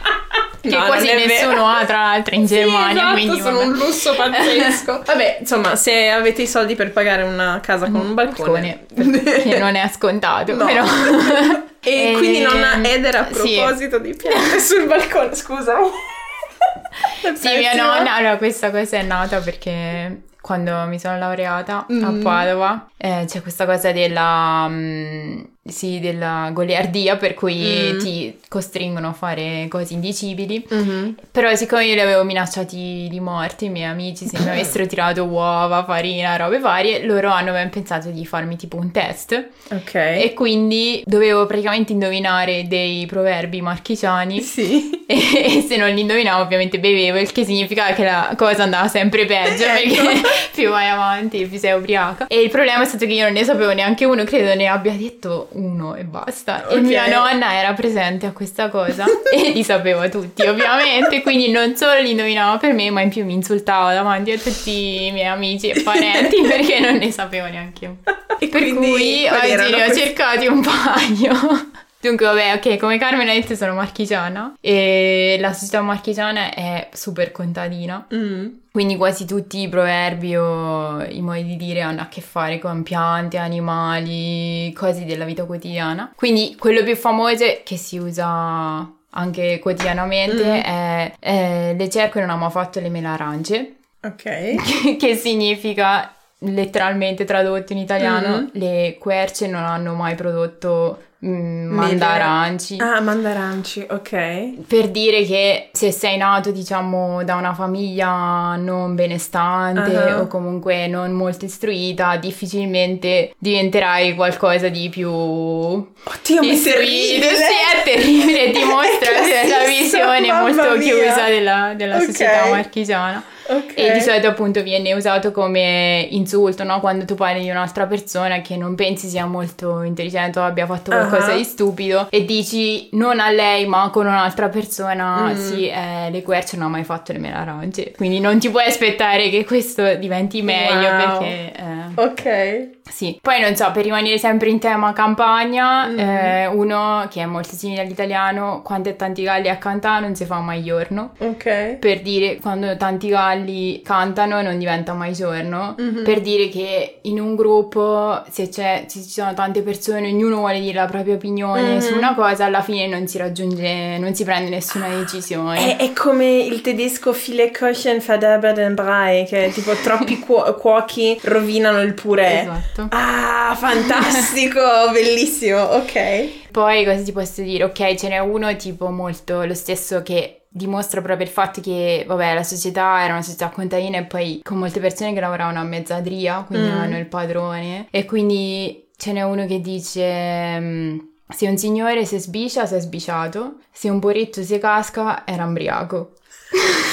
[0.61, 0.69] balcone.
[0.69, 3.15] che No, quasi nessuno ha, tra l'altro, in Germania.
[3.15, 3.65] Sì, esatto, sono vabbè.
[3.67, 5.01] un lusso pazzesco.
[5.05, 9.75] Vabbè, insomma, se avete i soldi per pagare una casa con un balcone, che non
[9.75, 10.65] è scontato, No.
[10.65, 10.83] però.
[11.83, 13.55] E Eh, quindi nonna Eder a sì.
[13.55, 15.87] proposito di piante sul balcone, scusami.
[17.35, 22.21] Sì, mia nonna, allora questa cosa è nata perché quando mi sono laureata a Mm.
[22.21, 27.99] Padova eh, c'è questa cosa della, mm, sì, della goliardia per cui Mm.
[27.99, 30.65] ti costringono a fare cose indicibili.
[30.67, 31.15] Mhm.
[31.31, 35.23] Però siccome io li avevo minacciati di morte, i miei amici, se mi avessero tirato
[35.23, 39.93] uova, farina, robe varie, loro hanno ben pensato di farmi tipo un test Ok.
[39.93, 45.03] e quindi dovevo praticamente indovinare dei proverbi marchigiani Sì.
[45.05, 45.15] e,
[45.57, 49.25] e se non li indovinavo ovviamente bevevo, il che significava che la cosa andava sempre
[49.25, 50.03] peggio Ecco.
[50.03, 50.21] perché
[50.53, 52.25] più vai avanti più sei ubriaca.
[52.27, 54.93] E il problema è stato che io non ne sapevo neanche uno, credo ne abbia
[54.93, 56.67] detto uno e basta.
[56.67, 56.81] E Ok.
[56.81, 61.99] mia nonna era presente a questa cosa e li sapeva tutti ovviamente, quindi non solo
[61.99, 65.69] li indovinava per me, ma in più mi insultava davanti a tutti i miei amici
[65.69, 67.97] e parenti perché non ne sapevo neanche io.
[68.39, 71.69] E Per cui oggi ne ho questi- cercati un paio.
[72.01, 77.31] Dunque, vabbè, ok, come Carmen ha detto sono marchigiana e la società marchigiana è super
[77.31, 78.47] contadina, Mm.
[78.71, 82.81] quindi quasi tutti i proverbi o i modi di dire hanno a che fare con
[82.83, 86.11] piante, animali, cose della vita quotidiana.
[86.15, 90.61] Quindi quello più famoso che si usa anche quotidianamente Mm.
[90.61, 94.55] è, è le cerche non hanno mai fatto le mele arance Ok.
[94.97, 98.49] che significa letteralmente tradotto in italiano Mhm.
[98.53, 101.09] le querce non hanno mai prodotto mm.
[101.27, 104.65] Mandaranci Ah, mandaranci, ok.
[104.67, 110.19] per dire che se sei nato diciamo da una famiglia non benestante Ah.
[110.21, 118.49] o comunque non molto istruita difficilmente diventerai qualcosa di più Oddio, istruito sì è terribile
[118.51, 120.93] dimostra la visione molto mia.
[120.95, 122.03] chiusa della, della Ok.
[122.03, 123.73] società marchigiana Ok.
[123.75, 126.79] e di solito appunto viene usato come insulto, no?
[126.79, 130.91] Quando tu parli di un'altra persona che non pensi sia molto intelligente o abbia fatto
[130.91, 131.35] qualcosa Ah.
[131.35, 135.35] di stupido e dici non a lei ma con un'altra persona, Mm.
[135.35, 137.91] sì, eh, le querce non ha mai fatto le mele arance.
[137.95, 141.17] Quindi non ti puoi aspettare che questo diventi meglio Wow.
[141.19, 141.51] perché...
[141.55, 142.69] eh, Ok.
[142.89, 145.99] sì, poi non so, per rimanere sempre in tema campagna, Mm.
[145.99, 150.25] eh, uno che è molto simile all'italiano, quando è tanti galli a cantare non si
[150.25, 151.77] fa mai giorno Ok.
[151.79, 153.40] per dire quando tanti galli
[153.83, 156.03] cantano non diventa mai giorno, Mhm.
[156.03, 160.59] per dire che in un gruppo se, c'è, se ci sono tante persone, ognuno vuole
[160.59, 161.79] dire la propria opinione Mhm.
[161.79, 165.77] su una cosa, alla fine non si raggiunge, non si prende nessuna decisione.
[165.77, 170.53] È, è come il tedesco Viele Köchen verderben den Brei, che è tipo troppi cuo-
[170.55, 172.41] cuochi rovinano il purè.
[172.41, 172.87] Esatto.
[172.89, 174.59] Ah, fantastico,
[174.91, 176.49] bellissimo, ok.
[176.51, 177.63] Poi cosa ti posso dire?
[177.65, 182.33] Ok, ce n'è uno tipo molto lo stesso che dimostra proprio il fatto che, vabbè,
[182.33, 186.43] la società era una società contadina e poi con molte persone che lavoravano a mezzadria,
[186.45, 186.77] quindi Mm.
[186.77, 187.87] hanno il padrone.
[187.89, 190.59] E quindi ce n'è uno che dice...
[190.59, 190.99] mm,
[191.29, 193.59] Se un signore si sbicia, si è sbiciato.
[193.71, 196.15] Se un burrito si casca, era ambriaco.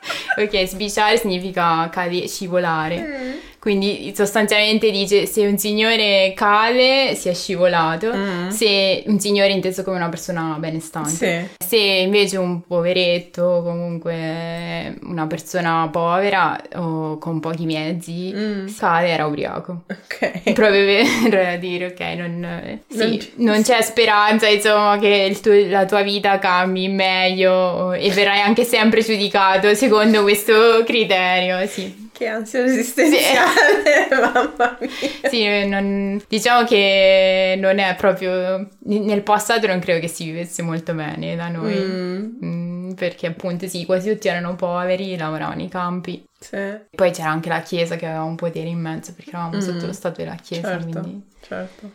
[0.36, 2.98] ok, sbiciare significa cade, scivolare.
[2.98, 3.32] Mm.
[3.60, 8.48] Quindi sostanzialmente dice se un signore cade si è scivolato, Mm.
[8.48, 11.50] se un signore inteso come una persona benestante.
[11.58, 11.66] Sì.
[11.68, 18.66] Se invece un poveretto, comunque una persona povera o con pochi mezzi, Mm.
[18.78, 19.82] cade era ubriaco.
[19.90, 20.52] Ok.
[20.54, 20.84] Proprio
[21.28, 25.84] per dire, ok, non, sì, Non non, c- c'è speranza, insomma, che il tuo- la
[25.84, 32.08] tua vita cambi meglio e verrai anche sempre giudicato secondo questo criterio, sì.
[32.20, 34.90] Che ansia esistenziale, mamma mia.
[35.30, 38.68] Sì, non- diciamo che non è proprio...
[38.80, 41.74] Nel passato non credo che si vivesse molto bene da noi.
[41.78, 42.28] Mm.
[42.44, 46.22] Mm, perché appunto sì, quasi tutti erano poveri, lavoravano nei campi.
[46.38, 46.58] Sì,
[46.94, 49.60] Poi c'era anche la chiesa che aveva un potere immenso perché eravamo Mm.
[49.60, 51.90] sotto lo stato della chiesa, certo, quindi certo.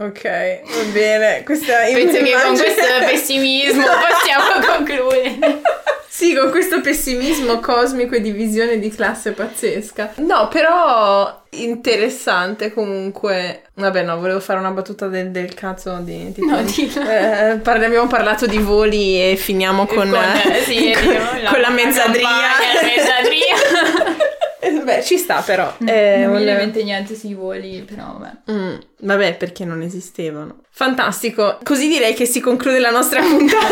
[0.00, 1.42] Ok, va bene.
[1.44, 5.60] Questa Penso che con questo pessimismo possiamo concludere.
[6.18, 10.14] Sì, con questo pessimismo cosmico e di visione di classe pazzesca.
[10.16, 13.62] No, però interessante comunque.
[13.74, 16.32] Vabbè, no, volevo fare una battuta del, del cazzo di...
[16.32, 17.08] tipo- No, dillo.
[17.08, 21.70] Eh, parli- abbiamo parlato di voli e finiamo con, eh, sì, con, diciamo, con la
[21.70, 22.28] mezzadria.
[22.28, 24.26] la mezzadria.
[24.68, 25.72] Eh, Beh, ci sta però.
[25.84, 28.52] Eh, non mi viene in mente niente sui voli, però vabbè.
[28.52, 30.62] Mm, vabbè, perché non esistevano.
[30.70, 31.58] Fantastico.
[31.62, 33.66] Così direi che si conclude la nostra puntata.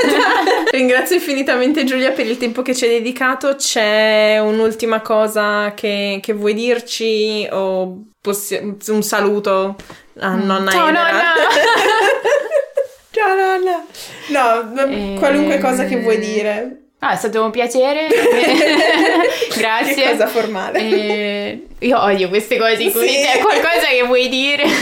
[0.70, 3.54] Ringrazio infinitamente Giulia per il tempo che ci hai dedicato.
[3.56, 9.76] C'è un'ultima cosa che, che vuoi dirci o possi- un saluto
[10.18, 11.02] a nonna Ciao, Elena?
[11.02, 11.22] nonna!
[13.10, 13.84] Ciao nonna!
[14.28, 16.80] No, Ehm, qualunque cosa che vuoi dire.
[17.06, 18.06] Ah, è stato un piacere.
[19.56, 19.94] Grazie.
[19.94, 20.78] Che cosa formale.
[20.80, 23.14] Eh, io odio queste cose in cui Sì.
[23.22, 24.64] c'è qualcosa che vuoi dire.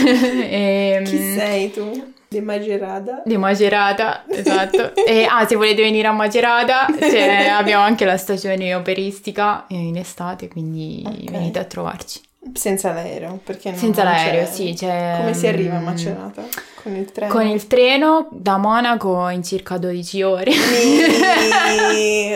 [0.49, 2.13] Ehm, Chi sei tu?
[2.27, 3.21] Di Magerada?
[3.23, 4.93] Di Macerata, esatto.
[4.95, 10.47] E, ah, se volete venire a Macerata, c'è- abbiamo anche la stagione operistica in estate,
[10.47, 11.29] quindi Ok.
[11.31, 12.19] venite a trovarci.
[12.53, 15.15] Senza l'aereo, perché no, Senza l'aereo, c'è- sì, c'è...
[15.17, 16.43] Come si arriva a mm, Macerata?
[16.85, 17.31] Con il treno?
[17.33, 20.51] Con il treno da Monaco in circa 12 ore.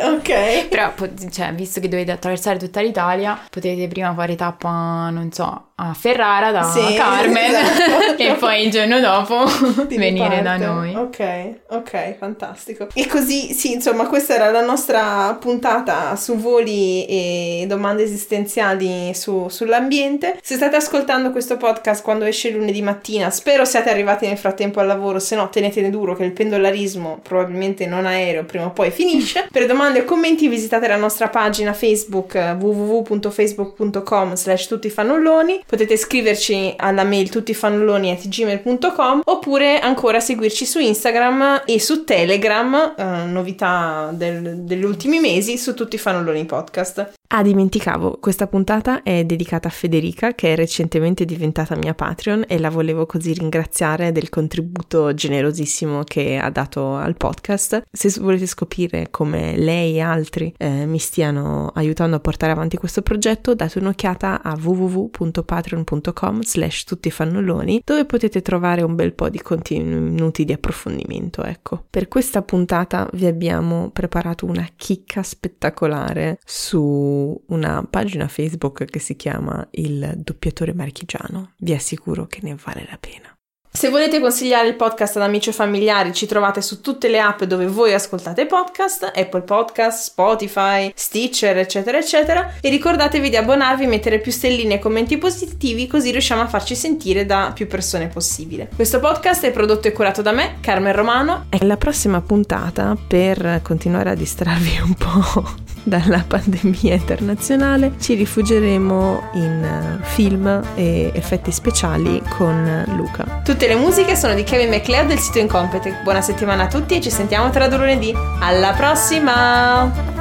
[0.02, 0.68] Ok.
[0.70, 0.92] Però,
[1.32, 6.52] cioè, visto che dovete attraversare tutta l'Italia, potete prima fare tappa, non so, a Ferrara
[6.52, 8.18] da Sì, Carmen esatto.
[8.24, 9.46] e poi il giorno dopo
[9.88, 10.66] venire da riparte.
[10.66, 10.96] noi.
[10.96, 12.88] Ok, ok, fantastico.
[12.94, 19.48] E così, sì, insomma, questa era la nostra puntata su voli e domande esistenziali su-
[19.50, 20.40] sull'ambiente.
[20.42, 24.88] Se state ascoltando questo podcast quando esce lunedì mattina, spero siate arrivati nel frattempo al
[24.88, 29.48] lavoro, se no tenetene duro che il pendolarismo, probabilmente non aereo, prima o poi finisce.
[29.52, 36.74] Per domande o commenti visitate la nostra pagina Facebook eh, www.facebook.com slash tuttifannulloni potete scriverci
[36.78, 44.84] alla mail tuttifannulloni.gmail.com oppure ancora seguirci su Instagram e su Telegram, eh, novità del- degli
[44.84, 47.19] ultimi mesi, su Tutti Fannulloni Podcast.
[47.32, 52.58] Ah, dimenticavo, questa puntata è dedicata a Federica che è recentemente diventata mia Patreon e
[52.58, 57.84] la volevo così ringraziare del contributo generosissimo che ha dato al podcast.
[57.92, 63.04] Se volete scoprire come lei e altri eh, mi stiano aiutando a portare avanti questo
[63.04, 70.46] progetto, date un'occhiata a www.patreon.com slash tuttifannulloni dove potete trovare un bel po' di contenuti
[70.46, 71.86] di approfondimento, ecco.
[71.92, 77.18] Per questa puntata vi abbiamo preparato una chicca spettacolare su
[77.48, 81.54] una pagina Facebook che si chiama Il doppiatore marchigiano.
[81.58, 83.34] Vi assicuro che ne vale la pena.
[83.72, 87.44] Se volete consigliare il podcast ad amici o familiari, ci trovate su tutte le app
[87.44, 92.56] dove voi ascoltate podcast, Apple Podcast, Spotify, Stitcher, eccetera, eccetera.
[92.62, 97.28] E ricordatevi di abbonarvi, mettere più stelline e commenti positivi, così riusciamo a farci sentire
[97.28, 98.70] da più persone possibile.
[98.76, 101.46] Questo podcast è prodotto e curato da me, Carmen Romano.
[101.50, 109.32] E la prossima puntata, per continuare a distrarvi un po' dalla pandemia internazionale, ci rifugieremo
[109.34, 113.42] in eh, film e effetti speciali con Luca.
[113.44, 116.04] Tutte le musiche sono di Kevin McLeod del sito Incompetech.
[116.04, 118.14] Buona settimana a tutti e ci sentiamo tra due lunedì.
[118.40, 120.19] Alla prossima!